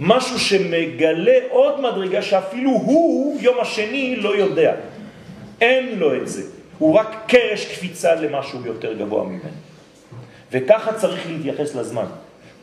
משהו 0.00 0.38
שמגלה 0.38 1.38
עוד 1.50 1.80
מדרגה 1.80 2.22
שאפילו 2.22 2.70
הוא, 2.70 3.40
יום 3.40 3.60
השני, 3.60 4.16
לא 4.16 4.36
יודע. 4.36 4.74
אין 5.60 5.98
לו 5.98 6.16
את 6.16 6.28
זה. 6.28 6.42
הוא 6.78 6.94
רק 6.94 7.16
קרש 7.26 7.64
קפיצה 7.64 8.14
למשהו 8.14 8.66
יותר 8.66 8.92
גבוה 8.92 9.24
ממנו. 9.24 9.63
וככה 10.54 10.92
צריך 10.92 11.26
להתייחס 11.26 11.74
לזמן. 11.74 12.04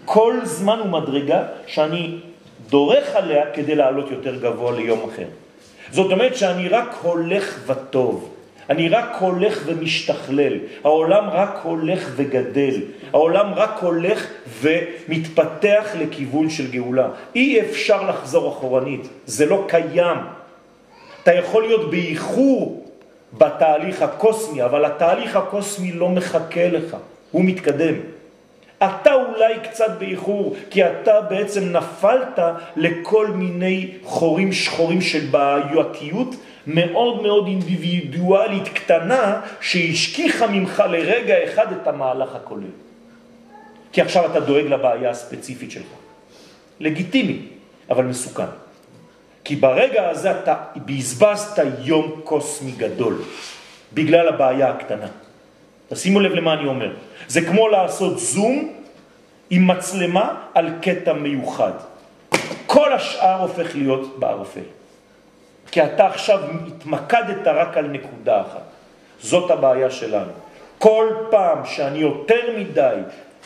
כל 0.05 0.39
זמן 0.43 0.79
הוא 0.79 0.89
מדרגה 0.89 1.43
שאני 1.67 2.17
דורך 2.69 3.15
עליה 3.15 3.51
כדי 3.53 3.75
לעלות 3.75 4.11
יותר 4.11 4.35
גבוה 4.35 4.71
ליום 4.71 5.09
אחר. 5.09 5.27
זאת 5.91 6.11
אומרת 6.11 6.35
שאני 6.35 6.67
רק 6.67 6.95
הולך 7.01 7.59
וטוב. 7.67 8.29
אני 8.69 8.89
רק 8.89 9.15
הולך 9.19 9.61
ומשתכלל, 9.65 10.53
העולם 10.83 11.29
רק 11.29 11.59
הולך 11.63 12.09
וגדל, 12.15 12.81
העולם 13.13 13.53
רק 13.53 13.79
הולך 13.81 14.27
ומתפתח 14.61 15.85
לכיוון 15.99 16.49
של 16.49 16.71
גאולה. 16.71 17.07
אי 17.35 17.61
אפשר 17.61 18.09
לחזור 18.09 18.49
אחורנית, 18.49 19.07
זה 19.25 19.45
לא 19.45 19.65
קיים. 19.67 20.17
אתה 21.23 21.33
יכול 21.33 21.63
להיות 21.63 21.91
באיחור 21.91 22.91
בתהליך 23.37 24.01
הקוסמי, 24.01 24.63
אבל 24.63 24.85
התהליך 24.85 25.35
הקוסמי 25.35 25.91
לא 25.91 26.09
מחכה 26.09 26.67
לך, 26.67 26.97
הוא 27.31 27.45
מתקדם. 27.45 27.93
אתה 28.83 29.13
אולי 29.13 29.53
קצת 29.63 29.99
באיחור, 29.99 30.55
כי 30.69 30.85
אתה 30.85 31.21
בעצם 31.21 31.63
נפלת 31.71 32.39
לכל 32.75 33.27
מיני 33.27 33.91
חורים 34.03 34.53
שחורים 34.53 35.01
של 35.01 35.25
בעייתיות 35.31 36.35
מאוד 36.67 37.21
מאוד 37.21 37.47
אינדיבידואלית 37.47 38.67
קטנה 38.67 39.41
שהשכיחה 39.61 40.47
ממך 40.47 40.83
לרגע 40.89 41.43
אחד 41.43 41.71
את 41.71 41.87
המהלך 41.87 42.35
הכולל. 42.35 42.73
כי 43.91 44.01
עכשיו 44.01 44.31
אתה 44.31 44.39
דואג 44.39 44.65
לבעיה 44.65 45.09
הספציפית 45.09 45.71
שלך. 45.71 45.91
לגיטימי, 46.79 47.39
אבל 47.89 48.03
מסוכן. 48.05 48.51
כי 49.43 49.55
ברגע 49.55 50.09
הזה 50.09 50.31
אתה 50.31 50.55
בזבזת 50.85 51.63
יום 51.83 52.21
קוסמי 52.23 52.71
גדול, 52.71 53.21
בגלל 53.93 54.27
הבעיה 54.27 54.69
הקטנה. 54.69 55.07
תשימו 55.91 56.19
לב 56.19 56.31
למה 56.31 56.53
אני 56.53 56.67
אומר. 56.67 56.91
זה 57.27 57.41
כמו 57.41 57.67
לעשות 57.67 58.19
זום 58.19 58.73
עם 59.49 59.67
מצלמה 59.67 60.35
על 60.53 60.69
קטע 60.81 61.13
מיוחד. 61.13 61.71
כל 62.65 62.93
השאר 62.93 63.41
הופך 63.41 63.75
להיות 63.75 64.19
בערפל. 64.19 64.67
כי 65.71 65.83
אתה 65.83 66.07
עכשיו 66.07 66.39
התמקדת 66.67 67.47
רק 67.47 67.77
על 67.77 67.87
נקודה 67.87 68.41
אחת. 68.41 68.63
זאת 69.21 69.51
הבעיה 69.51 69.91
שלנו. 69.91 70.31
כל 70.77 71.07
פעם 71.29 71.65
שאני 71.65 71.99
יותר 71.99 72.57
מדי 72.57 72.95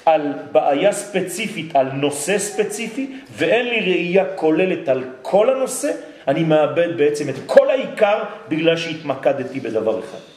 על 0.06 0.34
בעיה 0.52 0.92
ספציפית, 0.92 1.76
על 1.76 1.92
נושא 1.92 2.38
ספציפי, 2.38 3.18
ואין 3.32 3.66
לי 3.66 3.80
ראייה 3.80 4.26
כוללת 4.36 4.90
על 4.90 5.04
כל 5.22 5.50
הנושא, 5.50 5.92
אני 6.28 6.44
מאבד 6.44 6.98
בעצם 6.98 7.30
את 7.30 7.36
כל 7.46 7.70
העיקר 7.70 8.24
בגלל 8.50 8.78
שהתמקדתי 8.78 9.60
בדבר 9.60 10.00
אחד. 10.00 10.35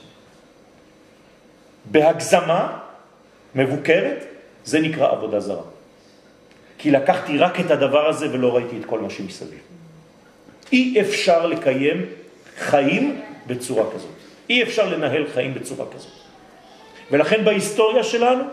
בהגזמה 1.91 2.79
מבוקרת, 3.55 4.25
זה 4.65 4.81
נקרא 4.81 5.11
עבודה 5.11 5.41
זרה. 5.41 5.63
כי 6.79 6.91
לקחתי 6.91 7.39
רק 7.39 7.61
את 7.61 7.71
הדבר 7.71 8.09
הזה 8.09 8.33
ולא 8.33 8.57
ראיתי 8.57 8.77
את 8.81 8.85
כל 8.85 9.01
מה 9.01 9.11
שמסביב. 9.11 9.61
אי 10.73 11.01
אפשר 11.01 11.47
לקיים 11.47 12.07
חיים 12.59 13.21
בצורה 13.47 13.85
כזאת. 13.95 14.11
אי 14.51 14.63
אפשר 14.63 14.89
לנהל 14.89 15.27
חיים 15.35 15.55
בצורה 15.55 15.87
כזאת. 15.95 16.13
ולכן 17.11 17.45
בהיסטוריה 17.45 18.05
שלנו 18.05 18.45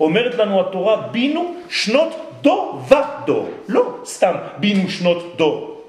אומרת 0.00 0.34
לנו 0.34 0.60
התורה, 0.60 0.96
בינו 1.12 1.54
שנות 1.68 2.16
דור 2.40 2.82
ודור. 2.88 3.48
לא 3.68 3.98
סתם 4.04 4.34
בינו 4.56 4.88
שנות 4.88 5.36
דור. 5.36 5.79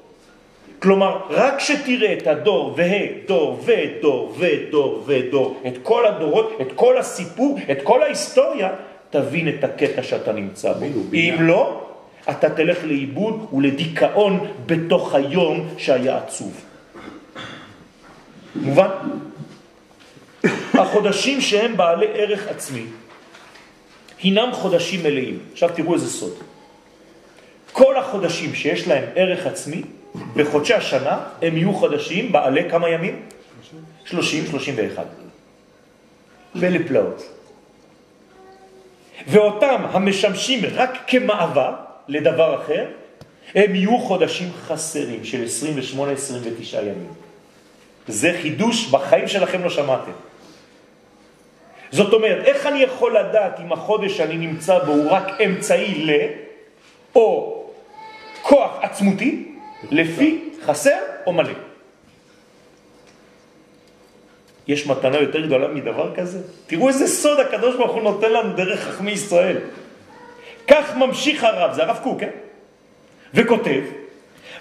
כלומר, 0.81 1.21
רק 1.29 1.59
שתראה 1.59 2.13
את 2.13 2.27
הדור 2.27 2.73
וה, 2.77 2.97
דור 3.27 3.59
ודור 3.65 4.35
ודור 4.37 5.03
ודור, 5.05 5.61
את 5.67 5.73
כל 5.83 6.07
הדורות, 6.07 6.57
את 6.61 6.67
כל 6.75 6.97
הסיפור, 6.97 7.59
את 7.71 7.77
כל 7.83 8.03
ההיסטוריה, 8.03 8.69
תבין 9.09 9.49
את 9.49 9.63
הקטע 9.63 10.03
שאתה 10.03 10.31
נמצא 10.31 10.73
בו. 10.73 10.85
אם 11.13 11.35
לא, 11.39 11.81
אתה 12.29 12.49
תלך 12.49 12.77
לאיבוד 12.83 13.47
ולדיכאון 13.53 14.47
בתוך 14.65 15.15
היום 15.15 15.67
שהיה 15.77 16.17
עצוב. 16.17 16.65
מובן? 18.55 18.89
החודשים 20.73 21.41
שהם 21.41 21.77
בעלי 21.77 22.07
ערך 22.13 22.47
עצמי, 22.47 22.83
הינם 24.21 24.49
חודשים 24.53 25.03
מלאים. 25.03 25.39
עכשיו 25.51 25.69
תראו 25.75 25.93
איזה 25.93 26.09
סוד. 26.09 26.33
כל 27.71 27.97
החודשים 27.97 28.55
שיש 28.55 28.87
להם 28.87 29.03
ערך 29.15 29.45
עצמי, 29.45 29.81
בחודשי 30.35 30.73
השנה 30.73 31.23
הם 31.41 31.57
יהיו 31.57 31.73
חודשים 31.73 32.31
בעלי 32.31 32.69
כמה 32.69 32.89
ימים? 32.89 33.21
30, 34.05 34.45
31. 34.45 35.05
ולפלאות. 36.55 37.23
ואותם 39.27 39.83
המשמשים 39.91 40.59
רק 40.75 40.97
כמעבר 41.07 41.73
לדבר 42.07 42.61
אחר, 42.61 42.85
הם 43.55 43.75
יהיו 43.75 43.99
חודשים 43.99 44.49
חסרים 44.67 45.23
של 45.23 45.45
28-29 45.97 46.77
ימים. 46.77 47.13
זה 48.07 48.37
חידוש, 48.41 48.87
בחיים 48.87 49.27
שלכם 49.27 49.63
לא 49.63 49.69
שמעתם. 49.69 50.11
זאת 51.91 52.13
אומרת, 52.13 52.45
איך 52.45 52.65
אני 52.65 52.79
יכול 52.79 53.17
לדעת 53.17 53.59
אם 53.59 53.71
החודש 53.71 54.17
שאני 54.17 54.37
נמצא 54.37 54.79
בו 54.79 54.91
הוא 54.91 55.11
רק 55.11 55.41
אמצעי 55.45 56.05
ל, 56.05 56.11
או 57.15 57.57
כוח 58.41 58.71
עצמותי, 58.81 59.50
לפי 59.91 60.49
חסר 60.65 60.97
או 61.25 61.33
מלא? 61.33 61.53
יש 64.67 64.87
מתנה 64.87 65.17
יותר 65.17 65.45
גדולה 65.45 65.67
מדבר 65.67 66.15
כזה? 66.15 66.39
תראו 66.67 66.87
איזה 66.87 67.07
סוד 67.07 67.39
הקדוש 67.39 67.75
ברוך 67.75 67.91
הוא 67.91 68.01
נותן 68.01 68.31
לנו 68.31 68.53
דרך 68.53 68.79
חכמי 68.79 69.11
ישראל. 69.11 69.57
כך 70.67 70.95
ממשיך 70.95 71.43
הרב, 71.43 71.73
זה 71.73 71.83
הרב 71.83 71.99
קוק, 72.03 72.19
כן? 72.19 72.29
וכותב, 73.33 73.81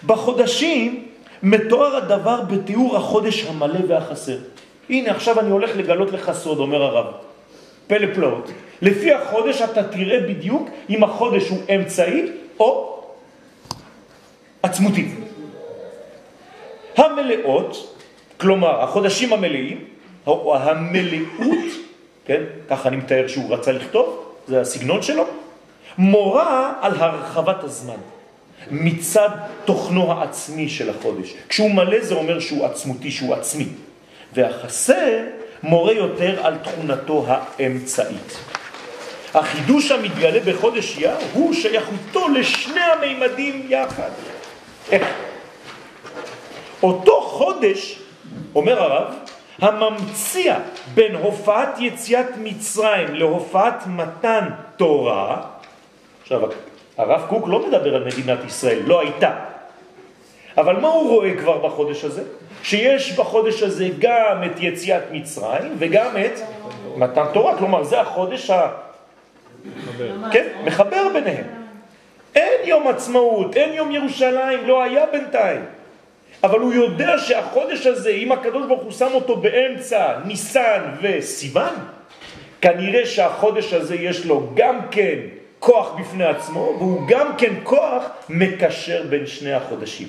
בחודשים 0.06 1.06
מתואר 1.42 1.96
הדבר 1.96 2.40
בתיאור 2.40 2.96
החודש 2.96 3.44
המלא 3.44 3.78
והחסר. 3.88 4.38
הנה, 4.90 5.10
עכשיו 5.10 5.40
אני 5.40 5.50
הולך 5.50 5.76
לגלות 5.76 6.12
לך 6.12 6.32
סוד, 6.32 6.58
אומר 6.58 6.82
הרב. 6.82 7.06
פלא 7.86 8.14
פלאות. 8.14 8.50
לפי 8.82 9.12
החודש 9.12 9.62
אתה 9.62 9.82
תראה 9.82 10.20
בדיוק 10.20 10.68
אם 10.90 11.04
החודש 11.04 11.48
הוא 11.48 11.58
אמצעי 11.74 12.22
או 12.60 12.99
עצמותי. 14.62 15.08
המלאות, 16.96 17.96
כלומר 18.36 18.82
החודשים 18.82 19.32
המלאים, 19.32 19.84
או 20.26 20.56
המלאות, 20.56 21.64
כן, 22.24 22.42
ככה 22.68 22.88
אני 22.88 22.96
מתאר 22.96 23.28
שהוא 23.28 23.54
רצה 23.54 23.72
לכתוב, 23.72 24.34
זה 24.48 24.60
הסגנון 24.60 25.02
שלו, 25.02 25.24
מורה 25.98 26.72
על 26.80 26.92
הרחבת 26.96 27.64
הזמן 27.64 28.00
מצד 28.70 29.28
תוכנו 29.64 30.12
העצמי 30.12 30.68
של 30.68 30.90
החודש. 30.90 31.34
כשהוא 31.48 31.70
מלא 31.70 32.00
זה 32.00 32.14
אומר 32.14 32.40
שהוא 32.40 32.66
עצמותי, 32.66 33.10
שהוא 33.10 33.34
עצמי. 33.34 33.66
והחסר 34.34 35.18
מורה 35.62 35.92
יותר 35.92 36.46
על 36.46 36.56
תכונתו 36.56 37.26
האמצעית. 37.28 38.38
החידוש 39.34 39.90
המתגלה 39.90 40.40
בחודש 40.40 40.98
יא 40.98 41.10
הוא 41.32 41.54
שייכותו 41.54 42.28
לשני 42.28 42.80
המימדים 42.80 43.66
יחד. 43.68 44.10
איך? 44.92 45.14
אותו 46.82 47.20
חודש, 47.20 47.98
אומר 48.54 48.82
הרב, 48.82 49.14
הממציע 49.58 50.58
בין 50.94 51.14
הופעת 51.14 51.68
יציאת 51.78 52.26
מצרים 52.42 53.14
להופעת 53.14 53.86
מתן 53.86 54.48
תורה, 54.76 55.42
עכשיו 56.22 56.40
הרב 56.98 57.26
קוק 57.28 57.48
לא 57.48 57.66
מדבר 57.68 57.94
על 57.94 58.04
מדינת 58.04 58.38
ישראל, 58.46 58.82
לא 58.86 59.00
הייתה, 59.00 59.30
אבל 60.58 60.76
מה 60.76 60.88
הוא 60.88 61.08
רואה 61.10 61.36
כבר 61.36 61.58
בחודש 61.58 62.04
הזה? 62.04 62.22
שיש 62.62 63.12
בחודש 63.12 63.62
הזה 63.62 63.88
גם 63.98 64.44
את 64.46 64.60
יציאת 64.60 65.02
מצרים 65.12 65.76
וגם 65.78 66.16
את 66.16 66.40
מתן 66.96 67.24
תורה, 67.32 67.58
כלומר 67.58 67.84
זה 67.84 68.00
החודש 68.00 68.50
ה... 68.50 68.68
כן, 70.32 70.46
מחבר 70.64 71.08
ביניהם. 71.12 71.59
אין 72.34 72.68
יום 72.68 72.88
עצמאות, 72.88 73.56
אין 73.56 73.72
יום 73.72 73.90
ירושלים, 73.90 74.66
לא 74.66 74.82
היה 74.82 75.04
בינתיים. 75.12 75.60
אבל 76.42 76.58
הוא 76.58 76.72
יודע 76.72 77.18
שהחודש 77.18 77.86
הזה, 77.86 78.10
אם 78.10 78.32
הקדוש 78.32 78.66
ברוך 78.66 78.82
הוא 78.82 78.92
שם 78.92 79.08
אותו 79.14 79.36
באמצע 79.36 80.18
ניסן 80.24 80.80
וסיוון, 81.02 81.74
כנראה 82.60 83.06
שהחודש 83.06 83.72
הזה 83.72 83.94
יש 83.94 84.26
לו 84.26 84.50
גם 84.54 84.78
כן 84.90 85.18
כוח 85.58 85.96
בפני 86.00 86.24
עצמו, 86.24 86.74
והוא 86.78 87.08
גם 87.08 87.36
כן 87.38 87.54
כוח 87.62 88.04
מקשר 88.28 89.02
בין 89.08 89.26
שני 89.26 89.52
החודשים. 89.52 90.08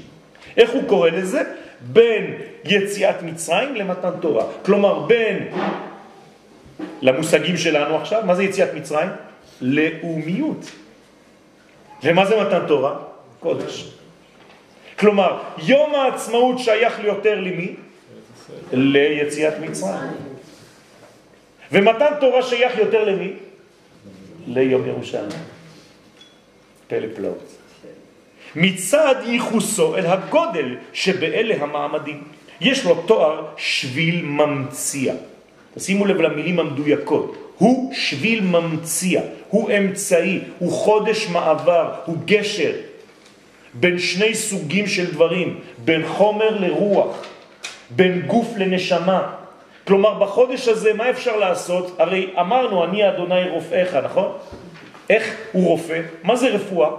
איך 0.57 0.71
הוא 0.71 0.83
קורא 0.87 1.09
לזה? 1.09 1.41
בין 1.81 2.33
יציאת 2.65 3.21
מצרים 3.23 3.75
למתן 3.75 4.11
תורה. 4.19 4.45
כלומר, 4.65 4.99
בין, 4.99 5.47
למושגים 7.01 7.57
שלנו 7.57 7.95
עכשיו, 7.95 8.21
מה 8.25 8.35
זה 8.35 8.43
יציאת 8.43 8.73
מצרים? 8.73 9.09
לאומיות. 9.61 10.71
ומה 12.03 12.25
זה 12.25 12.41
מתן 12.41 12.67
תורה? 12.67 12.99
קודש. 13.39 13.91
כלומר, 14.99 15.41
יום 15.57 15.95
העצמאות 15.95 16.59
שייך 16.59 16.99
ליותר 16.99 17.39
למי? 17.39 17.75
ליציאת 18.73 19.53
מצרים. 19.59 20.11
ומתן 21.71 22.11
תורה 22.19 22.43
שייך 22.43 22.77
יותר 22.77 23.03
למי? 23.03 23.33
ליום 24.47 24.87
ירושלים. 24.87 25.29
פלא 26.87 27.07
פלאות. 27.15 27.57
מצד 28.55 29.15
ייחוסו 29.25 29.97
אל 29.97 30.05
הגודל 30.05 30.75
שבאלה 30.93 31.55
המעמדים. 31.63 32.23
יש 32.61 32.85
לו 32.85 33.03
תואר 33.05 33.45
שביל 33.57 34.25
ממציע. 34.25 35.13
תשימו 35.75 36.05
לב 36.05 36.21
למילים 36.21 36.59
המדויקות. 36.59 37.40
הוא 37.61 37.93
שביל 37.93 38.41
ממציע, 38.41 39.21
הוא 39.49 39.71
אמצעי, 39.77 40.39
הוא 40.59 40.71
חודש 40.71 41.27
מעבר, 41.27 41.93
הוא 42.05 42.17
גשר 42.25 42.71
בין 43.73 43.99
שני 43.99 44.35
סוגים 44.35 44.87
של 44.87 45.11
דברים, 45.13 45.59
בין 45.85 46.07
חומר 46.07 46.57
לרוח, 46.59 47.25
בין 47.89 48.21
גוף 48.21 48.47
לנשמה. 48.57 49.33
כלומר, 49.87 50.19
בחודש 50.19 50.67
הזה 50.67 50.93
מה 50.93 51.09
אפשר 51.09 51.37
לעשות? 51.37 51.95
הרי 51.99 52.33
אמרנו, 52.39 52.83
אני 52.83 53.09
אדוני 53.09 53.49
רופאיך, 53.49 53.95
נכון? 53.95 54.31
איך 55.09 55.35
הוא 55.51 55.67
רופא? 55.67 56.01
מה 56.23 56.35
זה 56.35 56.49
רפואה? 56.49 56.89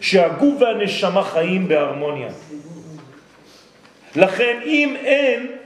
שהגוף 0.00 0.54
והנשמה 0.60 1.22
חיים 1.22 1.68
בהרמוניה. 1.68 2.28
לכן 4.16 4.58
אם 4.64 4.96
אין 5.04 5.57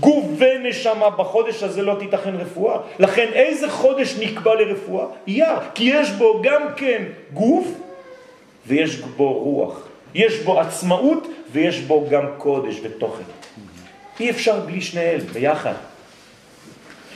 גוף 0.00 0.24
ונשמה 0.38 1.10
בחודש 1.10 1.62
הזה 1.62 1.82
לא 1.82 1.96
תיתכן 1.98 2.34
רפואה. 2.36 2.78
לכן 2.98 3.26
איזה 3.32 3.70
חודש 3.70 4.14
נקבע 4.20 4.54
לרפואה? 4.54 5.06
אייר, 5.28 5.58
כי 5.74 5.84
יש 5.84 6.10
בו 6.10 6.40
גם 6.42 6.62
כן 6.76 7.02
גוף 7.32 7.66
ויש 8.66 8.96
בו 8.96 9.32
רוח. 9.32 9.88
יש 10.14 10.38
בו 10.38 10.60
עצמאות 10.60 11.28
ויש 11.52 11.80
בו 11.80 12.06
גם 12.10 12.26
קודש 12.38 12.80
ותוכן. 12.82 13.22
אי 14.20 14.30
אפשר 14.30 14.60
בלי 14.60 14.80
שניהם 14.80 15.20
ביחד. 15.20 15.74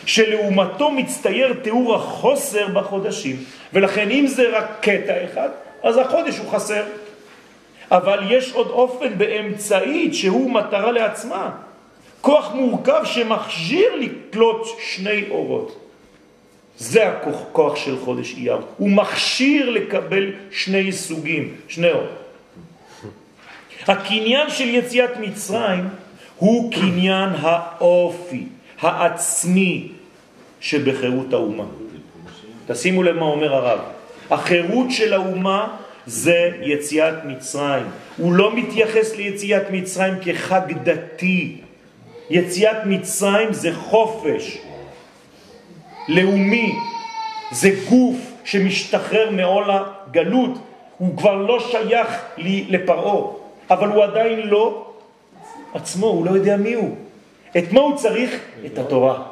שלעומתו 0.06 0.90
מצטייר 0.90 1.54
תיאור 1.62 1.94
החוסר 1.94 2.68
בחודשים, 2.68 3.36
ולכן 3.72 4.10
אם 4.10 4.26
זה 4.26 4.58
רק 4.58 4.66
קטע 4.80 5.24
אחד, 5.24 5.48
אז 5.82 5.96
החודש 5.96 6.38
הוא 6.38 6.50
חסר. 6.50 6.82
אבל 7.90 8.32
יש 8.32 8.52
עוד 8.52 8.68
אופן 8.68 9.18
באמצעית 9.18 10.14
שהוא 10.14 10.50
מטרה 10.50 10.92
לעצמה. 10.92 11.50
כוח 12.20 12.54
מורכב 12.54 13.00
שמכשיר 13.04 13.96
לקלוט 13.96 14.66
שני 14.80 15.24
אורות. 15.30 15.80
זה 16.78 17.08
הכוח 17.08 17.42
כוח 17.52 17.76
של 17.76 17.96
חודש 18.04 18.34
אייר. 18.34 18.58
הוא 18.76 18.90
מכשיר 18.90 19.70
לקבל 19.70 20.32
שני 20.50 20.92
סוגים, 20.92 21.54
שני 21.68 21.90
אור. 21.90 22.06
הקניין 23.86 24.50
של 24.50 24.68
יציאת 24.68 25.16
מצרים 25.20 25.88
הוא 26.36 26.72
קניין 26.72 27.28
האופי, 27.40 28.44
העצמי 28.80 29.88
שבחירות 30.60 31.32
האומה. 31.32 31.64
תשימו 32.66 33.02
לב 33.02 33.16
מה 33.16 33.24
אומר 33.24 33.54
הרב. 33.54 33.78
החירות 34.30 34.90
של 34.90 35.12
האומה 35.12 35.76
זה 36.06 36.50
יציאת 36.62 37.24
מצרים. 37.24 37.86
הוא 38.16 38.32
לא 38.32 38.56
מתייחס 38.56 39.16
ליציאת 39.16 39.62
מצרים 39.70 40.14
כחג 40.22 40.72
דתי. 40.82 41.56
יציאת 42.30 42.76
מצרים 42.86 43.52
זה 43.52 43.74
חופש 43.74 44.58
לאומי, 46.08 46.72
זה 47.50 47.70
גוף 47.88 48.16
שמשתחרר 48.44 49.30
מעול 49.30 49.64
הגלות, 49.68 50.50
הוא 50.98 51.16
כבר 51.16 51.34
לא 51.34 51.60
שייך 51.60 52.24
לי 52.36 52.64
לפרעה, 52.68 53.32
אבל 53.70 53.88
הוא 53.88 54.04
עדיין 54.04 54.40
לא 54.48 54.86
עצמו, 55.74 56.06
הוא 56.06 56.26
לא 56.26 56.30
יודע 56.30 56.56
מי 56.56 56.74
הוא. 56.74 56.96
את 57.58 57.72
מה 57.72 57.80
הוא 57.80 57.96
צריך? 57.96 58.40
את 58.66 58.78
התורה. 58.78 59.22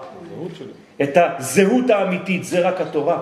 את 1.03 1.17
הזהות 1.17 1.91
האמיתית, 1.91 2.45
זה 2.45 2.69
רק 2.69 2.81
התורה. 2.81 3.19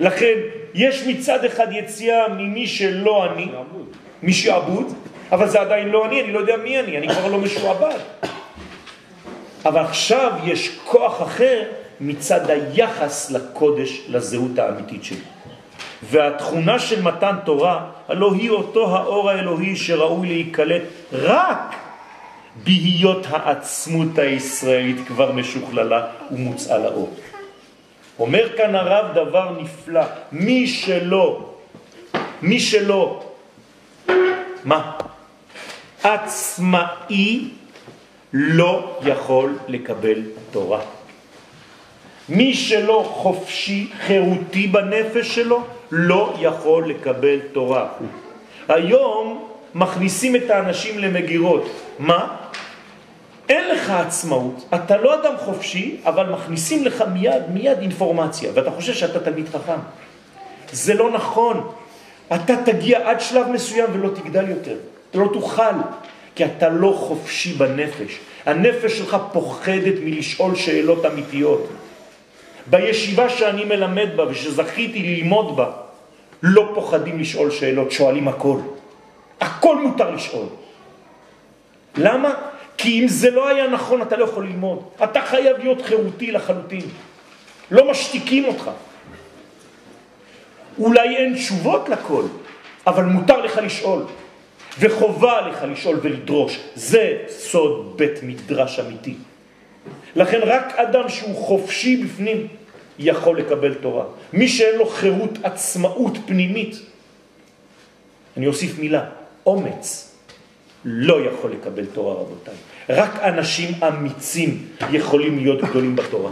לכן 0.00 0.34
יש 0.74 1.06
מצד 1.06 1.44
אחד 1.44 1.66
יציאה 1.72 2.28
ממי 2.28 2.66
שלא 2.66 3.32
אני, 3.32 3.48
משעבוד, 4.22 4.94
אבל 5.32 5.48
זה 5.48 5.60
עדיין 5.60 5.88
לא 5.88 6.06
אני, 6.06 6.22
אני 6.22 6.32
לא 6.32 6.38
יודע 6.38 6.56
מי 6.56 6.80
אני, 6.80 6.98
אני 6.98 7.08
כבר 7.08 7.28
לא 7.28 7.38
משועבד. 7.38 7.98
אבל 9.64 9.80
עכשיו 9.80 10.32
יש 10.44 10.78
כוח 10.84 11.22
אחר 11.22 11.62
מצד 12.00 12.50
היחס 12.50 13.30
לקודש, 13.30 14.00
לזהות 14.08 14.58
האמיתית 14.58 15.04
שלי. 15.04 15.18
והתכונה 16.02 16.78
של 16.78 17.02
מתן 17.02 17.36
תורה, 17.44 17.86
הלא 18.08 18.32
היא 18.32 18.50
אותו 18.50 18.96
האור 18.96 19.30
האלוהי 19.30 19.76
שראוי 19.76 20.28
להיקלט 20.28 20.82
רק 21.12 21.74
בהיות 22.64 23.26
העצמות 23.30 24.18
הישראלית 24.18 24.96
כבר 25.06 25.32
משוכללה 25.32 26.06
ומוצאה 26.30 26.78
לאור. 26.78 27.14
אומר 28.18 28.56
כאן 28.56 28.74
הרב 28.74 29.14
דבר 29.14 29.50
נפלא, 29.60 30.02
מי 30.32 30.66
שלא, 30.66 31.50
מי 32.42 32.60
שלא, 32.60 33.24
מה? 34.64 34.92
עצמאי 36.02 37.48
לא 38.36 38.98
יכול 39.02 39.58
לקבל 39.68 40.22
תורה. 40.50 40.80
מי 42.28 42.54
שלא 42.54 43.10
חופשי, 43.14 43.90
חירותי 44.06 44.66
בנפש 44.66 45.34
שלו, 45.34 45.62
לא 45.90 46.34
יכול 46.38 46.88
לקבל 46.90 47.38
תורה. 47.52 47.88
היום 48.68 49.48
מכניסים 49.74 50.36
את 50.36 50.50
האנשים 50.50 50.98
למגירות. 50.98 51.70
מה? 51.98 52.36
אין 53.48 53.68
לך 53.68 53.90
עצמאות, 53.90 54.64
אתה 54.74 54.96
לא 54.96 55.14
אדם 55.14 55.34
חופשי, 55.38 55.96
אבל 56.04 56.26
מכניסים 56.26 56.84
לך 56.84 57.04
מיד, 57.12 57.42
מיד 57.52 57.78
אינפורמציה, 57.78 58.50
ואתה 58.54 58.70
חושב 58.70 58.94
שאתה 58.94 59.20
תלמיד 59.20 59.48
חכם. 59.48 59.78
זה 60.72 60.94
לא 60.94 61.10
נכון. 61.10 61.68
אתה 62.34 62.54
תגיע 62.64 63.10
עד 63.10 63.20
שלב 63.20 63.48
מסוים 63.48 63.90
ולא 63.92 64.08
תגדל 64.08 64.48
יותר. 64.48 64.76
אתה 65.10 65.18
לא 65.18 65.28
תוכל, 65.32 65.74
כי 66.34 66.44
אתה 66.44 66.68
לא 66.68 66.96
חופשי 66.98 67.52
בנפש. 67.52 68.18
הנפש 68.46 68.92
שלך 68.98 69.16
פוחדת 69.32 69.94
מלשאול 70.04 70.54
שאלות 70.54 71.06
אמיתיות. 71.06 71.68
בישיבה 72.66 73.28
שאני 73.28 73.64
מלמד 73.64 74.08
בה 74.16 74.28
ושזכיתי 74.28 75.02
ללמוד 75.02 75.56
בה, 75.56 75.70
לא 76.42 76.70
פוחדים 76.74 77.20
לשאול 77.20 77.50
שאלות, 77.50 77.92
שואלים 77.92 78.28
הכל. 78.28 78.58
הכל 79.40 79.76
מותר 79.82 80.10
לשאול. 80.10 80.46
למה? 81.96 82.34
כי 82.76 83.02
אם 83.02 83.08
זה 83.08 83.30
לא 83.30 83.48
היה 83.48 83.66
נכון, 83.66 84.02
אתה 84.02 84.16
לא 84.16 84.24
יכול 84.24 84.44
ללמוד. 84.44 84.82
אתה 85.04 85.20
חייב 85.20 85.58
להיות 85.58 85.82
חירותי 85.82 86.32
לחלוטין. 86.32 86.84
לא 87.70 87.90
משתיקים 87.90 88.44
אותך. 88.44 88.70
אולי 90.78 91.16
אין 91.16 91.34
תשובות 91.34 91.88
לכל, 91.88 92.22
אבל 92.86 93.04
מותר 93.04 93.40
לך 93.40 93.60
לשאול, 93.62 94.02
וחובה 94.78 95.40
לך 95.48 95.62
לשאול 95.72 95.98
ולדרוש. 96.02 96.58
זה 96.74 97.18
סוד 97.28 97.92
בית 97.96 98.22
מדרש 98.22 98.78
אמיתי. 98.78 99.14
לכן 100.16 100.40
רק 100.42 100.74
אדם 100.76 101.08
שהוא 101.08 101.36
חופשי 101.36 102.04
בפנים 102.04 102.46
יכול 102.98 103.38
לקבל 103.38 103.74
תורה. 103.74 104.04
מי 104.32 104.48
שאין 104.48 104.78
לו 104.78 104.86
חירות 104.86 105.38
עצמאות 105.42 106.18
פנימית, 106.26 106.76
אני 108.36 108.46
אוסיף 108.46 108.78
מילה, 108.78 109.04
אומץ, 109.46 110.14
לא 110.84 111.20
יכול 111.26 111.52
לקבל 111.52 111.86
תורה, 111.86 112.14
רבותיי. 112.14 112.54
רק 112.88 113.18
אנשים 113.22 113.84
אמיצים 113.88 114.68
יכולים 114.92 115.38
להיות 115.38 115.60
גדולים 115.60 115.96
בתורה 115.96 116.30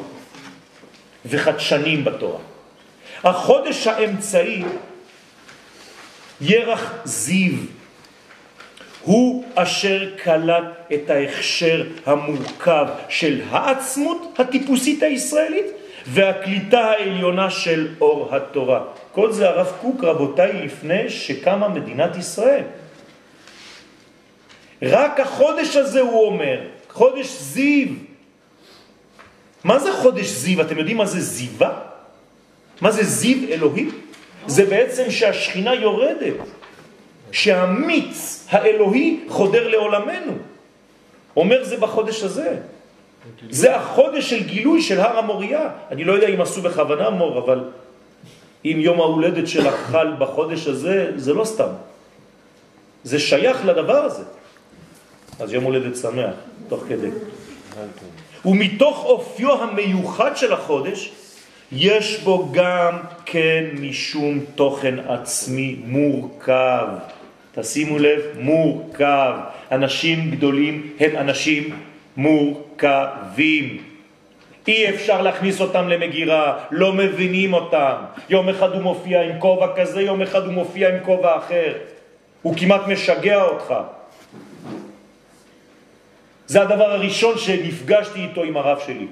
וחדשנים 1.26 2.04
בתורה. 2.04 2.38
החודש 3.24 3.86
האמצעי, 3.86 4.62
ירח 6.40 6.92
זיו, 7.04 7.52
הוא 9.04 9.44
אשר 9.54 10.10
קלט 10.16 10.64
את 10.94 11.10
ההכשר 11.10 11.84
המורכב 12.06 12.86
של 13.08 13.40
העצמות 13.50 14.34
הטיפוסית 14.38 15.02
הישראלית 15.02 15.66
והקליטה 16.06 16.80
העליונה 16.80 17.50
של 17.50 17.88
אור 18.00 18.36
התורה. 18.36 18.80
כל 19.12 19.32
זה 19.32 19.48
הרב 19.48 19.72
קוק, 19.80 20.04
רבותיי, 20.04 20.52
לפני 20.52 21.10
שקמה 21.10 21.68
מדינת 21.68 22.16
ישראל. 22.16 22.64
רק 24.82 25.20
החודש 25.20 25.76
הזה 25.76 26.00
הוא 26.00 26.26
אומר, 26.26 26.60
חודש 26.88 27.26
זיו. 27.26 27.88
מה 29.64 29.78
זה 29.78 29.92
חודש 29.92 30.26
זיו? 30.26 30.60
אתם 30.60 30.78
יודעים 30.78 30.96
מה 30.96 31.06
זה 31.06 31.20
זיווה? 31.20 31.80
מה 32.80 32.90
זה 32.90 33.04
זיו 33.04 33.48
אלוהי? 33.48 33.88
זה 34.46 34.64
בעצם 34.64 35.10
שהשכינה 35.10 35.74
יורדת, 35.74 36.34
שהמיץ 37.32 38.46
האלוהי 38.50 39.20
חודר 39.28 39.68
לעולמנו. 39.68 40.32
אומר 41.36 41.64
זה 41.64 41.76
בחודש 41.76 42.22
הזה. 42.22 42.56
זה 43.50 43.76
החודש 43.76 44.30
של 44.30 44.42
גילוי 44.42 44.82
של 44.82 45.00
הר 45.00 45.18
המוריה. 45.18 45.70
אני 45.90 46.04
לא 46.04 46.12
יודע 46.12 46.28
אם 46.28 46.40
עשו 46.40 46.62
בכוונה 46.62 47.10
מור, 47.10 47.38
אבל 47.38 47.64
אם 48.64 48.76
יום 48.78 49.00
ההולדת 49.00 49.48
שלך 49.48 49.74
חל 49.74 50.12
בחודש 50.18 50.66
הזה, 50.66 51.12
זה 51.16 51.34
לא 51.34 51.44
סתם. 51.44 51.72
זה 53.04 53.18
שייך 53.18 53.66
לדבר 53.66 54.04
הזה. 54.04 54.22
אז 55.40 55.52
יום 55.52 55.64
הולדת 55.64 55.96
שמח, 55.96 56.34
תוך 56.68 56.84
כדי. 56.88 57.10
ומתוך 58.44 59.04
אופיו 59.04 59.62
המיוחד 59.62 60.36
של 60.36 60.52
החודש, 60.52 61.12
יש 61.72 62.20
בו 62.20 62.48
גם 62.52 62.98
כן 63.24 63.64
משום 63.80 64.40
תוכן 64.54 64.98
עצמי 64.98 65.76
מורכב. 65.84 66.86
תשימו 67.54 67.98
לב, 67.98 68.20
מורכב. 68.38 69.34
אנשים 69.72 70.30
גדולים 70.30 70.90
הם 71.00 71.16
אנשים 71.16 71.76
מורכבים. 72.16 73.78
אי 74.68 74.88
אפשר 74.88 75.22
להכניס 75.22 75.60
אותם 75.60 75.88
למגירה, 75.88 76.58
לא 76.70 76.92
מבינים 76.92 77.52
אותם. 77.52 77.94
יום 78.28 78.48
אחד 78.48 78.72
הוא 78.72 78.82
מופיע 78.82 79.22
עם 79.22 79.38
כובע 79.38 79.66
כזה, 79.76 80.02
יום 80.02 80.22
אחד 80.22 80.44
הוא 80.44 80.52
מופיע 80.52 80.88
עם 80.88 81.04
כובע 81.04 81.36
אחר. 81.36 81.72
הוא 82.42 82.56
כמעט 82.56 82.88
משגע 82.88 83.42
אותך. 83.42 83.74
זה 86.46 86.62
הדבר 86.62 86.90
הראשון 86.90 87.38
שנפגשתי 87.38 88.20
איתו 88.20 88.42
עם 88.42 88.56
הרב 88.56 88.78
שלי. 88.86 89.06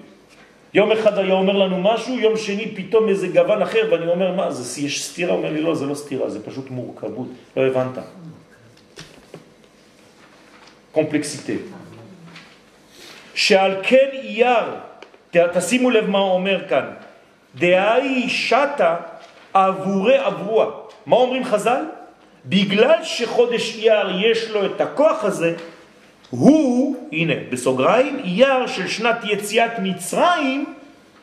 יום 0.75 0.93
אחד 0.93 1.19
היה 1.19 1.35
אומר 1.35 1.57
לנו 1.57 1.79
משהו, 1.83 2.19
יום 2.19 2.37
שני 2.37 2.75
פתאום 2.77 3.09
איזה 3.09 3.29
גוון 3.29 3.63
אחר, 3.63 3.89
ואני 3.91 4.07
אומר, 4.07 4.35
מה, 4.35 4.51
זה, 4.51 4.81
יש 4.81 5.05
סתירה? 5.05 5.33
הוא 5.33 5.39
אומר 5.39 5.53
לי, 5.53 5.61
לא, 5.61 5.75
זה 5.75 5.87
לא 5.87 5.95
סתירה, 5.95 6.31
זה 6.31 6.45
פשוט 6.45 6.71
מורכבות. 6.71 7.27
לא 7.57 7.63
הבנת. 7.67 7.99
קומפלקסיטה. 10.93 11.53
שעל 13.35 13.77
כן 13.83 14.09
אייר, 14.13 14.65
תשימו 15.31 15.91
לב 15.91 16.11
מה 16.11 16.19
הוא 16.19 16.33
אומר 16.33 16.69
כאן, 16.69 16.87
דהי 17.55 18.29
שתה 18.29 18.97
עבורי 19.55 20.17
עבורה. 20.17 20.67
מה 21.07 21.17
אומרים 21.17 21.45
חז"ל? 21.45 21.85
בגלל 22.47 23.05
שחודש 23.05 23.77
אייר 23.77 24.31
יש 24.31 24.51
לו 24.51 24.67
את 24.67 24.81
הכוח 24.81 25.25
הזה, 25.25 25.55
הוא, 26.31 26.97
הנה, 27.13 27.35
בסוגריים, 27.51 28.19
אייר 28.25 28.67
של 28.67 28.89
שנת 28.89 29.17
יציאת 29.25 29.71
מצרים 29.83 30.75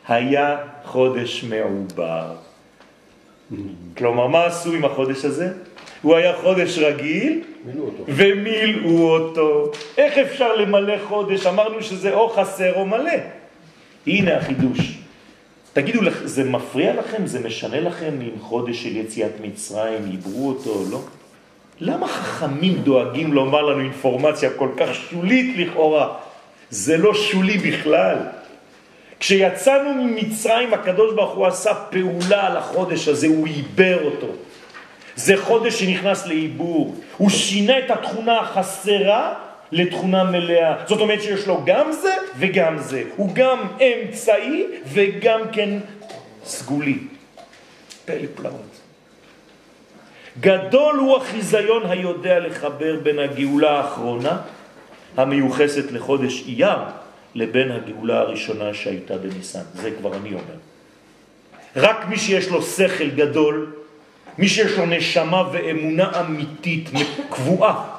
היה 0.08 0.56
חודש 0.84 1.44
מעובר. 1.44 2.34
כלומר, 3.96 4.26
מה 4.26 4.44
עשו 4.44 4.72
עם 4.72 4.84
החודש 4.84 5.24
הזה? 5.24 5.52
הוא 6.02 6.16
היה 6.16 6.36
חודש 6.36 6.78
רגיל, 6.78 7.40
ומילאו 8.08 9.10
אותו. 9.10 9.70
איך 9.98 10.18
אפשר 10.18 10.56
למלא 10.56 10.94
חודש? 11.08 11.46
אמרנו 11.46 11.82
שזה 11.82 12.14
או 12.14 12.28
חסר 12.28 12.74
או 12.74 12.86
מלא. 12.86 13.12
הנה 14.06 14.36
החידוש. 14.36 14.98
תגידו, 15.72 16.00
זה 16.24 16.44
מפריע 16.44 16.94
לכם? 16.94 17.26
זה 17.26 17.40
משנה 17.40 17.80
לכם 17.80 18.18
אם 18.20 18.40
חודש 18.40 18.82
של 18.82 18.96
יציאת 18.96 19.32
מצרים 19.42 20.10
עיברו 20.10 20.48
אותו 20.48 20.70
או 20.70 20.84
לא? 20.90 21.00
למה 21.80 22.08
חכמים 22.08 22.74
דואגים 22.74 23.32
לומר 23.32 23.62
לנו 23.62 23.80
אינפורמציה 23.80 24.50
כל 24.50 24.68
כך 24.76 24.94
שולית 24.94 25.56
לכאורה? 25.56 26.14
זה 26.70 26.96
לא 26.96 27.14
שולי 27.14 27.58
בכלל. 27.58 28.16
כשיצאנו 29.20 29.94
ממצרים, 29.94 30.74
הקדוש 30.74 31.14
ברוך 31.14 31.34
הוא 31.34 31.46
עשה 31.46 31.74
פעולה 31.74 32.46
על 32.46 32.56
החודש 32.56 33.08
הזה, 33.08 33.26
הוא 33.26 33.46
עיבר 33.46 34.04
אותו. 34.04 34.26
זה 35.18 35.36
חודש 35.36 35.80
שנכנס 35.80 36.26
לעיבור. 36.26 36.94
הוא 37.16 37.30
שינה 37.30 37.78
את 37.78 37.90
התכונה 37.90 38.40
החסרה 38.40 39.34
לתכונה 39.72 40.24
מלאה. 40.24 40.74
זאת 40.86 41.00
אומרת 41.00 41.22
שיש 41.22 41.46
לו 41.46 41.62
גם 41.66 41.92
זה 41.92 42.14
וגם 42.38 42.78
זה. 42.78 43.02
הוא 43.16 43.30
גם 43.34 43.58
אמצעי 43.80 44.66
וגם 44.92 45.40
כן 45.52 45.78
סגולי. 46.44 46.98
פלא 48.04 48.26
פלאות. 48.34 48.80
גדול 50.40 50.96
הוא 50.96 51.16
החיזיון 51.16 51.90
היודע 51.90 52.38
לחבר 52.38 52.96
בין 53.02 53.18
הגאולה 53.18 53.70
האחרונה, 53.70 54.40
המיוחסת 55.16 55.92
לחודש 55.92 56.44
אייר, 56.46 56.78
לבין 57.34 57.70
הגאולה 57.70 58.20
הראשונה 58.20 58.74
שהייתה 58.74 59.16
בניסן. 59.16 59.66
זה 59.74 59.90
כבר 59.98 60.16
אני 60.16 60.28
אומר. 60.28 60.58
רק 61.76 62.06
מי 62.08 62.18
שיש 62.18 62.48
לו 62.48 62.62
שכל 62.62 63.10
גדול, 63.10 63.77
מי 64.38 64.48
שיש 64.48 64.72
לו 64.72 64.86
נשמה 64.86 65.48
ואמונה 65.52 66.20
אמיתית, 66.20 66.90
קבועה, 67.30 67.96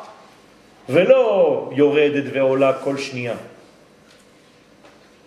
ולא 0.89 1.71
יורדת 1.75 2.23
ועולה 2.33 2.73
כל 2.83 2.97
שנייה, 2.97 3.35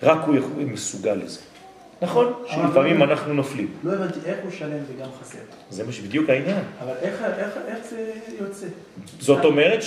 רק 0.03 0.19
הוא 0.27 0.37
מסוגל 0.57 1.15
לזה. 1.15 1.41
נכון, 2.03 2.33
שלפעמים 2.47 3.03
אנחנו 3.03 3.35
נופלים. 3.35 3.69
לא 3.85 3.93
הבנתי 3.93 4.19
איך 4.25 4.39
הוא 4.43 4.51
שלם 4.51 4.79
וגם 4.89 5.09
חסר. 5.21 5.39
זה 5.71 5.85
מה 5.85 5.93
שבדיוק 5.93 6.31
העניין. 6.31 6.63
אבל 6.83 6.93
איך, 7.03 7.23
איך, 7.39 7.57
איך 7.69 7.79
זה 7.91 8.13
יוצא? 8.41 8.67
זאת 9.21 9.45
אומרת 9.45 9.81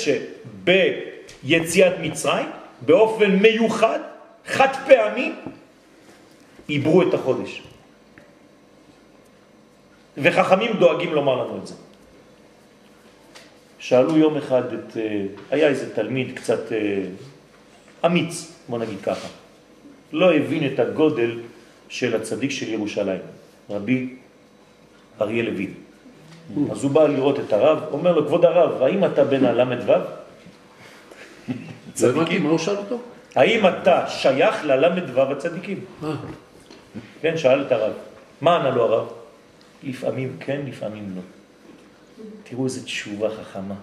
שביציאת 0.63 1.93
מצרים, 2.01 2.47
באופן 2.81 3.31
מיוחד, 3.31 3.99
חד 4.47 4.67
פעמי, 4.87 5.31
עיברו 6.67 7.01
את 7.01 7.13
החודש. 7.13 7.61
וחכמים 10.17 10.71
דואגים 10.79 11.13
לומר 11.13 11.43
לנו 11.43 11.57
את 11.57 11.67
זה. 11.67 11.73
שאלו 13.79 14.17
יום 14.17 14.37
אחד 14.37 14.73
את, 14.73 14.97
אה, 14.97 15.25
היה 15.51 15.67
איזה 15.67 15.95
תלמיד 15.95 16.35
קצת 16.35 16.71
אה, 16.71 17.03
אמיץ, 18.05 18.51
בוא 18.69 18.79
נגיד 18.79 19.01
ככה. 19.03 19.27
לא 20.13 20.33
הבין 20.33 20.73
את 20.73 20.79
הגודל 20.79 21.39
של 21.89 22.15
הצדיק 22.15 22.51
של 22.51 22.69
ירושלים, 22.69 23.19
רבי 23.69 24.15
אריה 25.21 25.43
לוין. 25.43 25.73
אז 26.71 26.83
הוא 26.83 26.91
בא 26.91 27.07
לראות 27.07 27.39
את 27.39 27.53
הרב, 27.53 27.83
אומר 27.91 28.11
לו, 28.11 28.25
כבוד 28.27 28.45
הרב, 28.45 28.81
האם 28.81 29.05
אתה 29.05 29.23
בן 29.23 29.45
הל"ו? 29.45 29.93
לא 32.01 32.09
הבנתי, 32.09 32.37
מה 32.37 32.49
הוא 32.49 32.57
שאל 32.57 32.77
אותו? 32.77 32.99
האם 33.35 33.67
אתה 33.67 34.05
שייך 34.07 34.65
לל"ו 34.65 35.21
הצדיקים? 35.21 35.79
אה, 36.03 36.09
כן, 37.21 37.37
שאל 37.37 37.61
את 37.61 37.71
הרב. 37.71 37.93
מה 38.41 38.55
ענה 38.55 38.69
לו 38.69 38.83
הרב? 38.83 39.07
לפעמים 39.83 40.37
כן, 40.39 40.61
לפעמים 40.67 41.13
לא. 41.15 41.21
תראו 42.43 42.65
איזה 42.65 42.83
תשובה 42.83 43.29
חכמה, 43.29 43.75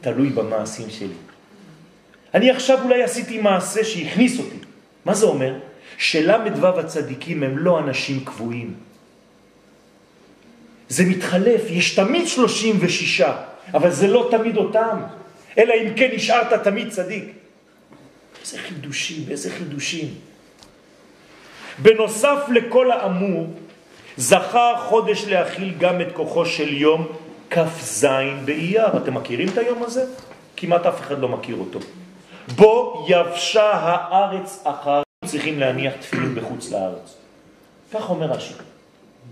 תלוי 0.00 0.28
במעשים 0.28 0.90
שלי. 0.90 1.14
אני 2.34 2.50
עכשיו 2.50 2.82
אולי 2.84 3.02
עשיתי 3.02 3.40
מעשה 3.40 3.84
שהכניס 3.84 4.38
אותי. 4.38 4.56
מה 5.04 5.14
זה 5.14 5.26
אומר? 5.26 5.58
של"ו 5.98 6.66
הצדיקים 6.66 7.42
הם 7.42 7.58
לא 7.58 7.78
אנשים 7.78 8.24
קבועים. 8.24 8.74
זה 10.88 11.04
מתחלף, 11.04 11.60
יש 11.70 11.94
תמיד 11.94 12.26
36, 12.26 13.20
אבל 13.74 13.90
זה 13.90 14.06
לא 14.06 14.28
תמיד 14.30 14.56
אותם, 14.56 15.00
אלא 15.58 15.74
אם 15.74 15.94
כן 15.96 16.10
נשארת 16.14 16.64
תמיד 16.64 16.90
צדיק. 16.90 17.24
איזה 18.42 18.58
חידושים, 18.58 19.24
איזה 19.30 19.50
חידושים. 19.50 20.14
בנוסף 21.78 22.38
לכל 22.54 22.90
האמור, 22.90 23.59
זכה 24.20 24.74
חודש 24.78 25.24
להכיל 25.24 25.74
גם 25.78 26.00
את 26.00 26.06
כוחו 26.12 26.46
של 26.46 26.72
יום 26.72 27.06
כ"ז 27.50 28.06
באייר. 28.44 28.96
אתם 28.96 29.14
מכירים 29.14 29.48
את 29.48 29.58
היום 29.58 29.82
הזה? 29.82 30.04
כמעט 30.56 30.86
אף 30.86 31.00
אחד 31.00 31.18
לא 31.18 31.28
מכיר 31.28 31.56
אותו. 31.56 31.78
בו 32.56 33.06
יבשה 33.08 33.70
הארץ 33.72 34.62
אחר, 34.64 35.02
צריכים 35.24 35.60
להניח 35.60 35.92
תפילין 36.00 36.34
בחוץ 36.34 36.70
לארץ. 36.70 37.16
כך 37.92 38.10
אומר 38.10 38.26
רש"י, 38.26 38.54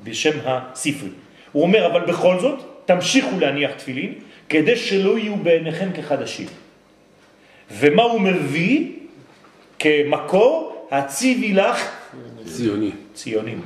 בשם 0.05 0.39
הספרי. 0.45 1.11
הוא 1.53 1.63
אומר, 1.63 1.87
אבל 1.87 2.01
בכל 2.01 2.41
זאת, 2.41 2.59
תמשיכו 2.85 3.39
להניח 3.39 3.71
תפילין, 3.71 4.15
כדי 4.49 4.77
שלא 4.77 5.19
יהיו 5.19 5.37
בעיניכם 5.37 5.89
כחדשים. 5.97 6.49
ומה 7.71 8.03
הוא 8.03 8.21
מביא 8.21 8.93
כמקור? 9.79 10.89
הציבי 10.91 11.53
לך 11.53 11.91
ציוני. 12.47 12.91
ציונים, 13.15 13.61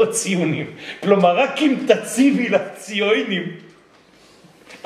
או 0.00 0.12
ציונים. 0.16 0.66
כלומר, 1.02 1.36
רק 1.36 1.62
אם 1.62 1.74
תציבי 1.86 2.48
לציונים, 2.48 3.56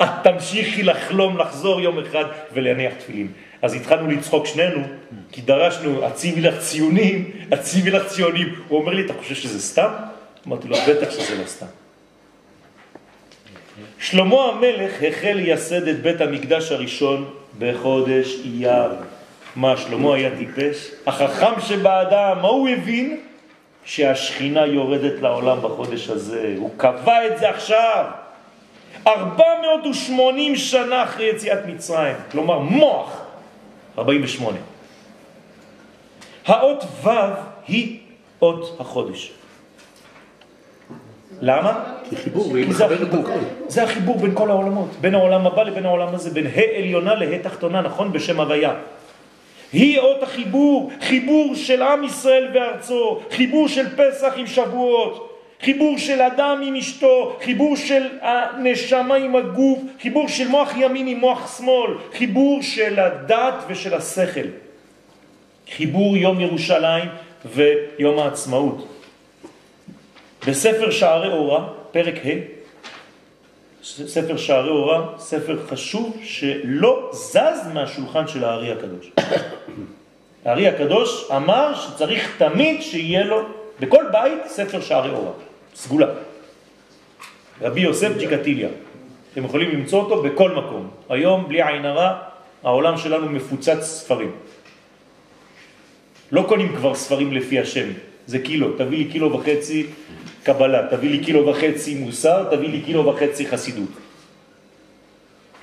את 0.01 0.09
תמשיכי 0.23 0.83
לחלום 0.83 1.37
לחזור 1.37 1.81
יום 1.81 1.99
אחד 1.99 2.25
ולהניח 2.53 2.93
תפילין. 2.93 3.27
אז 3.61 3.73
התחלנו 3.73 4.11
לצחוק 4.11 4.45
שנינו, 4.45 4.81
כי 5.31 5.41
דרשנו, 5.41 6.05
הציבי 6.05 6.41
לך 6.41 6.59
ציונים, 6.59 7.31
הציבי 7.51 7.91
לך 7.91 8.07
ציונים. 8.07 8.55
הוא 8.67 8.79
אומר 8.79 8.93
לי, 8.93 9.05
אתה 9.05 9.13
חושב 9.13 9.35
שזה 9.35 9.61
סתם? 9.61 9.89
אמרתי 10.47 10.67
לו, 10.67 10.75
בטח 10.89 11.11
שזה 11.11 11.37
לא 11.41 11.47
סתם. 11.47 11.65
שלמה 13.99 14.43
המלך 14.43 14.91
החל 15.07 15.33
לייסד 15.33 15.87
את 15.87 16.01
בית 16.01 16.21
המקדש 16.21 16.71
הראשון 16.71 17.29
בחודש 17.59 18.35
אייר. 18.45 18.91
מה, 19.55 19.77
שלמה 19.77 20.15
היה 20.15 20.29
טיפש? 20.37 20.91
החכם 21.07 21.61
שבאדם, 21.61 22.37
מה 22.41 22.47
הוא 22.47 22.69
הבין? 22.69 23.19
שהשכינה 23.85 24.65
יורדת 24.65 25.21
לעולם 25.21 25.57
בחודש 25.61 26.09
הזה. 26.09 26.55
הוא 26.57 26.69
קבע 26.77 27.27
את 27.27 27.37
זה 27.37 27.49
עכשיו. 27.49 28.05
480 29.07 30.55
שנה 30.55 31.03
אחרי 31.03 31.25
יציאת 31.25 31.65
מצרים, 31.65 32.15
כלומר 32.31 32.59
מוח, 32.59 33.21
48. 33.97 34.57
האות 36.45 36.83
ו' 37.03 37.09
היא 37.67 37.99
אות 38.41 38.77
החודש. 38.79 39.31
למה? 41.41 41.83
כי 42.09 42.15
חיבור, 42.15 42.55
היא 42.55 42.65
כי 42.65 42.73
זה 42.73 42.85
החיבור. 42.85 43.25
זה 43.67 43.83
החיבור 43.83 44.17
בין 44.17 44.31
כל 44.35 44.49
העולמות, 44.49 44.89
בין 45.01 45.15
העולם 45.15 45.47
הבא 45.47 45.63
לבין 45.63 45.85
העולם 45.85 46.15
הזה, 46.15 46.29
בין 46.29 46.47
ה' 46.47 46.77
עליונה 46.77 47.15
לה' 47.15 47.37
תחתונה, 47.37 47.81
נכון? 47.81 48.11
בשם 48.11 48.39
הוויה. 48.39 48.73
היא 49.73 49.99
אות 49.99 50.23
החיבור, 50.23 50.91
חיבור 51.01 51.55
של 51.55 51.81
עם 51.81 52.03
ישראל 52.03 52.47
וארצו, 52.53 53.19
חיבור 53.31 53.67
של 53.67 53.85
פסח 53.95 54.33
עם 54.37 54.47
שבועות, 54.47 55.39
חיבור 55.61 55.97
של 55.97 56.21
אדם 56.21 56.61
עם 56.65 56.75
אשתו, 56.75 57.37
חיבור 57.43 57.75
של 57.75 58.07
הנשמה 58.21 59.15
עם 59.15 59.35
הגוף, 59.35 59.79
חיבור 60.01 60.27
של 60.27 60.47
מוח 60.47 60.73
ימין 60.77 61.07
עם 61.07 61.17
מוח 61.17 61.57
שמאל, 61.57 61.91
חיבור 62.13 62.61
של 62.61 62.99
הדת 62.99 63.53
ושל 63.67 63.93
השכל, 63.93 64.47
חיבור 65.75 66.17
יום 66.17 66.39
ירושלים 66.39 67.09
ויום 67.45 68.19
העצמאות. 68.19 68.87
בספר 70.47 70.91
שערי 70.91 71.27
אורה, 71.33 71.67
פרק 71.91 72.15
ה', 72.25 72.54
ספר 73.85 74.37
שערי 74.37 74.69
אורה, 74.69 75.05
ספר 75.17 75.57
חשוב 75.67 76.17
שלא 76.23 77.09
זז 77.13 77.67
מהשולחן 77.73 78.27
של 78.27 78.43
הארי 78.43 78.71
הקדוש. 78.71 79.11
הארי 80.45 80.67
הקדוש 80.67 81.31
אמר 81.31 81.75
שצריך 81.75 82.35
תמיד 82.37 82.81
שיהיה 82.81 83.23
לו 83.23 83.41
בכל 83.79 84.03
בית 84.11 84.47
ספר 84.47 84.81
שערי 84.81 85.09
אורה, 85.09 85.31
סגולה. 85.75 86.07
רבי 87.61 87.81
יוסף 87.81 88.17
ג'יקטיליה, 88.17 88.69
אתם 89.33 89.45
יכולים 89.45 89.69
למצוא 89.69 90.01
אותו 90.01 90.23
בכל 90.23 90.51
מקום. 90.51 90.89
היום, 91.09 91.47
בלי 91.47 91.63
עין 91.63 91.85
הרע, 91.85 92.17
העולם 92.63 92.97
שלנו 92.97 93.29
מפוצץ 93.29 93.81
ספרים. 93.81 94.31
לא 96.31 96.45
קונים 96.47 96.75
כבר 96.75 96.95
ספרים 96.95 97.33
לפי 97.33 97.59
השם, 97.59 97.89
זה 98.27 98.39
קילו, 98.39 98.77
תביא 98.77 98.97
לי 98.97 99.11
קילו 99.11 99.33
וחצי 99.33 99.85
קבלה, 100.43 100.87
תביא 100.91 101.09
לי 101.09 101.19
קילו 101.25 101.47
וחצי 101.47 101.95
מוסר, 101.95 102.55
תביא 102.55 102.69
לי 102.69 102.81
קילו 102.81 103.05
וחצי 103.05 103.47
חסידות. 103.47 103.89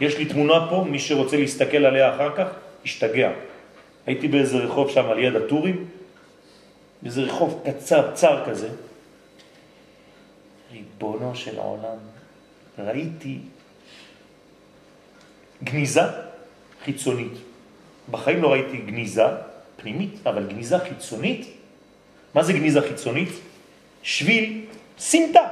יש 0.01 0.19
לי 0.19 0.25
תמונה 0.25 0.67
פה, 0.71 0.85
מי 0.91 0.99
שרוצה 0.99 1.37
להסתכל 1.37 1.85
עליה 1.85 2.15
אחר 2.15 2.37
כך, 2.37 2.47
ישתגע. 2.85 3.31
הייתי 4.07 4.29
באיזה 4.29 4.57
רחוב 4.57 4.91
שם 4.91 5.07
על 5.07 5.19
יד 5.19 5.37
הטורים, 5.37 5.85
באיזה 7.03 7.21
רחוב 7.21 7.63
קצר, 7.65 8.11
צר 8.15 8.43
כזה. 8.47 8.69
ריבונו 10.73 11.35
של 11.35 11.59
העולם, 11.59 11.97
ראיתי 12.79 13.39
גניזה 15.65 16.03
חיצונית. 16.85 17.33
בחיים 18.11 18.43
לא 18.43 18.53
ראיתי 18.53 18.77
גניזה 18.77 19.27
פנימית, 19.77 20.27
אבל 20.27 20.47
גניזה 20.47 20.79
חיצונית. 20.79 21.62
מה 22.35 22.43
זה 22.43 22.53
גניזה 22.53 22.81
חיצונית? 22.81 23.29
שביל 24.03 24.65
סמטה, 24.99 25.49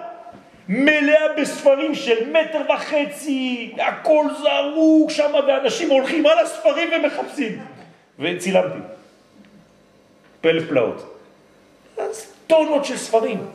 מלאה 0.69 1.35
בספרים 1.41 1.95
של 1.95 2.31
מטר 2.31 2.61
וחצי, 2.75 3.73
הכל 3.79 4.27
זרוק 4.39 5.11
שם, 5.11 5.33
ואנשים 5.49 5.91
הולכים 5.91 6.27
על 6.27 6.39
הספרים 6.39 6.91
ומחפשים. 6.93 7.63
וצילמתי. 8.19 8.79
פלא 10.41 10.61
פלאות. 10.69 11.17
אז 11.99 12.27
טונות 12.47 12.85
של 12.85 12.97
ספרים. 12.97 13.47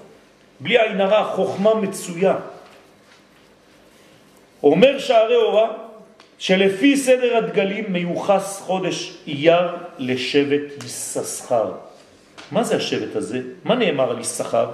בלי 0.60 0.82
עין 0.82 1.02
הרע, 1.02 1.24
חוכמה 1.24 1.76
מצויה. 1.76 2.36
אומר 4.64 5.00
שערי 5.00 5.36
אורה 5.36 5.68
שלפי 6.38 6.98
סדר 6.98 7.38
הדגלים 7.38 7.86
מיוחס 7.94 8.62
חודש 8.62 9.18
אייר 9.28 9.76
לשבט 9.98 10.84
יששכר. 10.86 11.72
מה 12.52 12.64
זה 12.64 12.76
השבט 12.76 13.16
הזה? 13.16 13.42
מה 13.64 13.76
נאמר 13.76 14.12
על 14.12 14.20
יששכר? 14.20 14.70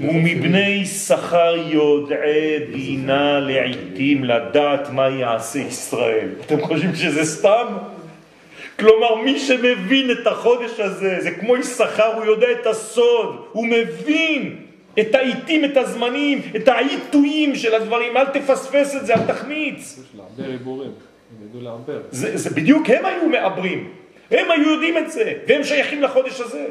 ומבני 0.00 0.86
שכר 0.86 1.54
יודעי 1.66 2.58
בינה 2.72 3.40
לעיתים 3.40 4.24
לדעת 4.24 4.90
מה 4.90 5.08
יעשה 5.08 5.58
ישראל. 5.58 6.28
אתם 6.46 6.60
חושבים 6.60 6.94
שזה 6.94 7.24
סתם? 7.24 7.66
כלומר, 8.78 9.14
מי 9.14 9.38
שמבין 9.38 10.10
את 10.10 10.26
החודש 10.26 10.80
הזה, 10.80 11.16
זה 11.20 11.30
כמו 11.30 11.56
יששכר, 11.56 12.14
הוא 12.16 12.24
יודע 12.24 12.46
את 12.60 12.66
הסוד, 12.66 13.36
הוא 13.52 13.66
מבין 13.66 14.56
את 15.00 15.14
העיתים, 15.14 15.64
את 15.64 15.76
הזמנים, 15.76 16.40
את 16.56 16.68
העיתויים 16.68 17.56
של 17.56 17.74
הדברים, 17.74 18.16
אל 18.16 18.24
תפספס 18.24 18.96
את 18.96 19.06
זה, 19.06 19.14
אל 19.14 19.26
תחמיץ. 19.26 20.00
זה, 22.10 22.36
זה 22.36 22.50
בדיוק 22.50 22.90
הם 22.90 23.04
היו 23.04 23.28
מעברים, 23.28 23.90
הם 24.30 24.50
היו 24.50 24.70
יודעים 24.72 24.98
את 24.98 25.10
זה, 25.12 25.32
והם 25.48 25.64
שייכים 25.64 26.02
לחודש 26.02 26.40
הזה. 26.40 26.66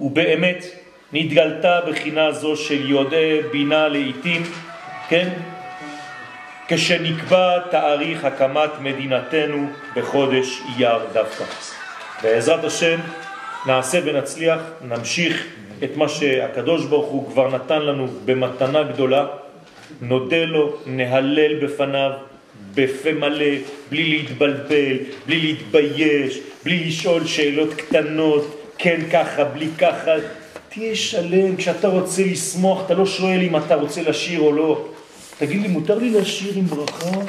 ובאמת 0.00 0.64
נתגלתה 1.12 1.80
בחינה 1.88 2.32
זו 2.32 2.56
של 2.56 2.90
יודעי 2.90 3.42
בינה 3.42 3.88
לעיתים, 3.88 4.42
כן? 5.08 5.28
כשנקבע 6.68 7.58
תאריך 7.70 8.24
הקמת 8.24 8.70
מדינתנו 8.80 9.68
בחודש 9.96 10.60
אייר 10.76 10.98
דווקא. 11.12 11.44
בעזרת 12.22 12.64
השם 12.64 12.98
נעשה 13.66 14.00
ונצליח, 14.04 14.60
נמשיך 14.88 15.46
את 15.84 15.96
מה 15.96 16.08
שהקדוש 16.08 16.86
ברוך 16.86 17.06
הוא 17.06 17.30
כבר 17.30 17.54
נתן 17.54 17.82
לנו 17.82 18.06
במתנה 18.24 18.82
גדולה, 18.82 19.26
נודה 20.00 20.44
לו, 20.44 20.76
נהלל 20.86 21.64
בפניו, 21.64 22.10
בפה 22.80 23.12
מלא, 23.12 23.46
בלי 23.90 24.04
להתבלבל, 24.04 24.96
בלי 25.26 25.40
להתבייש, 25.40 26.38
בלי 26.64 26.84
לשאול 26.84 27.26
שאלות 27.26 27.74
קטנות, 27.74 28.62
כן 28.78 29.00
ככה, 29.12 29.44
בלי 29.44 29.68
ככה. 29.78 30.10
תהיה 30.68 30.96
שלם, 30.96 31.56
כשאתה 31.56 31.88
רוצה 31.88 32.22
לשמוח, 32.22 32.86
אתה 32.86 32.94
לא 32.94 33.06
שואל 33.06 33.40
אם 33.42 33.56
אתה 33.56 33.74
רוצה 33.74 34.02
לשיר 34.02 34.40
או 34.40 34.52
לא. 34.52 34.84
תגיד 35.38 35.62
לי, 35.62 35.68
מותר 35.68 35.98
לי 35.98 36.10
לשיר 36.10 36.52
עם 36.56 36.64
ברכה? 36.64 37.20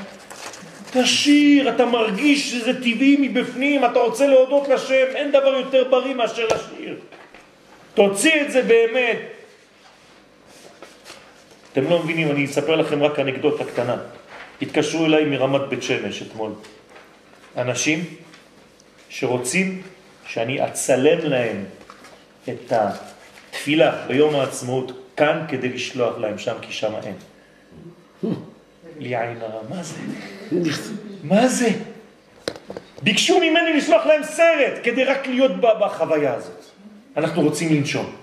תשיר, 0.91 1.69
אתה 1.75 1.85
מרגיש 1.85 2.51
שזה 2.51 2.73
טבעי 2.73 3.17
מבפנים, 3.19 3.85
אתה 3.85 3.99
רוצה 3.99 4.27
להודות 4.27 4.67
לשם, 4.67 5.05
אין 5.15 5.31
דבר 5.31 5.55
יותר 5.55 5.83
בריא 5.89 6.13
מאשר 6.13 6.45
לשיר. 6.45 6.95
תוציא 7.93 8.41
את 8.41 8.51
זה 8.51 8.61
באמת. 8.61 9.17
אתם 11.71 11.89
לא 11.89 12.03
מבינים, 12.03 12.31
אני 12.31 12.45
אספר 12.45 12.75
לכם 12.75 13.03
רק 13.03 13.19
אנקדוטה 13.19 13.63
קטנה. 13.63 13.95
התקשרו 14.61 15.05
אליי 15.05 15.25
מרמת 15.25 15.61
בית 15.69 15.83
שמש 15.83 16.21
אתמול. 16.21 16.51
אנשים 17.57 18.05
שרוצים 19.09 19.81
שאני 20.27 20.67
אצלם 20.67 21.19
להם 21.29 21.65
את 22.49 22.71
התפילה 22.71 24.07
ביום 24.07 24.35
העצמאות 24.35 24.91
כאן 25.17 25.45
כדי 25.47 25.69
לשלוח 25.69 26.17
להם 26.17 26.37
שם, 26.37 26.55
כי 26.61 26.73
שם 26.73 26.93
אין. 27.03 27.15
לי 28.99 29.15
עין 29.15 29.41
הרע, 29.41 29.61
מה 29.69 29.83
זה? 29.83 29.95
מה 31.23 31.47
זה? 31.47 31.69
ביקשו 33.03 33.39
ממני 33.39 33.77
לשלוח 33.77 34.05
להם 34.05 34.23
סרט 34.23 34.73
כדי 34.83 35.03
רק 35.03 35.27
להיות 35.27 35.51
בחוויה 35.61 36.33
הזאת. 36.33 36.61
אנחנו 37.17 37.41
רוצים 37.41 37.73
לנשום. 37.73 38.20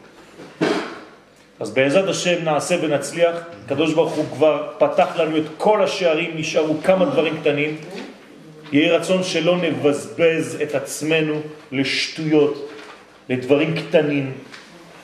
אז 1.61 1.71
בעזרת 1.71 2.09
השם 2.09 2.45
נעשה 2.45 2.77
ונצליח, 2.83 3.37
הקדוש 3.65 3.95
ברוך 3.95 4.13
הוא 4.13 4.25
כבר 4.33 4.69
פתח 4.79 5.17
לנו 5.17 5.37
את 5.37 5.43
כל 5.59 5.83
השערים, 5.83 6.31
נשארו 6.35 6.75
כמה 6.85 7.05
דברים 7.05 7.41
קטנים. 7.41 7.77
יהי 8.73 8.91
רצון 8.91 9.23
שלא 9.23 9.57
נבזבז 9.57 10.59
את 10.63 10.75
עצמנו 10.75 11.41
לשטויות, 11.73 12.71
לדברים 13.29 13.75
קטנים, 13.77 14.33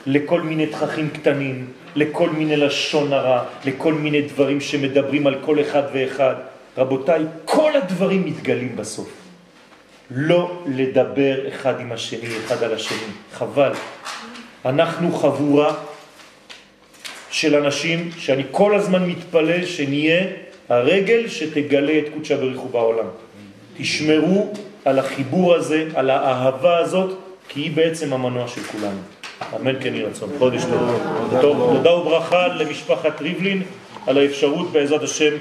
לכל 0.05 0.41
מיני 0.41 0.67
תככים 0.67 1.09
קטנים, 1.09 1.67
לכל 1.95 2.29
מיני 2.29 2.55
לשון 2.57 3.13
הרע, 3.13 3.43
לכל 3.65 3.93
מיני 3.93 4.21
דברים 4.21 4.61
שמדברים 4.61 5.27
על 5.27 5.35
כל 5.45 5.61
אחד 5.61 5.83
ואחד. 5.93 6.35
רבותיי, 6.77 7.25
כל 7.45 7.71
הדברים 7.75 8.25
מתגלים 8.25 8.75
בסוף. 8.75 9.09
לא 10.11 10.63
לדבר 10.67 11.47
אחד 11.47 11.79
עם 11.79 11.91
השני, 11.91 12.27
אחד 12.45 12.63
על 12.63 12.73
השני. 12.73 12.97
חבל. 13.33 13.71
אנחנו 14.65 15.11
חבורה 15.11 15.73
של 17.35 17.55
אנשים 17.55 18.09
שאני 18.17 18.43
כל 18.51 18.75
הזמן 18.75 19.09
מתפלל 19.09 19.65
שנהיה 19.65 20.23
הרגל 20.69 21.27
שתגלה 21.27 21.99
את 21.99 22.03
קודשא 22.13 22.35
בריך 22.35 22.59
הוא 22.59 22.69
בעולם. 22.69 23.05
תשמרו 23.77 24.53
על 24.85 24.99
החיבור 24.99 25.55
הזה, 25.55 25.85
על 25.95 26.09
האהבה 26.09 26.77
הזאת, 26.77 27.17
כי 27.49 27.59
היא 27.59 27.71
בעצם 27.71 28.13
המנוע 28.13 28.47
של 28.47 28.61
כולנו. 28.63 28.99
אמן 29.55 29.73
כן 29.81 29.95
יהי 29.95 30.03
רצון. 30.03 30.29
חודש 30.37 30.63
טוב. 30.63 31.01
טוב, 31.41 31.73
תודה 31.75 31.93
וברכה 31.93 32.47
למשפחת 32.47 33.21
ריבלין 33.21 33.61
על 34.07 34.17
האפשרות 34.17 34.71
בעזרת 34.71 35.03
השם 35.03 35.33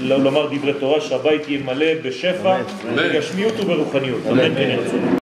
לומר 0.00 0.48
דברי 0.54 0.72
תורה, 0.80 1.00
שהבית 1.00 1.48
יהיה 1.48 1.60
מלא 1.64 1.86
בשפע, 2.02 2.56
בגשמיות 2.96 3.60
וברוחניות. 3.60 4.20
אמן 4.30 4.54
כן 4.54 4.60
יהי 4.60 4.76
רצון. 4.76 5.08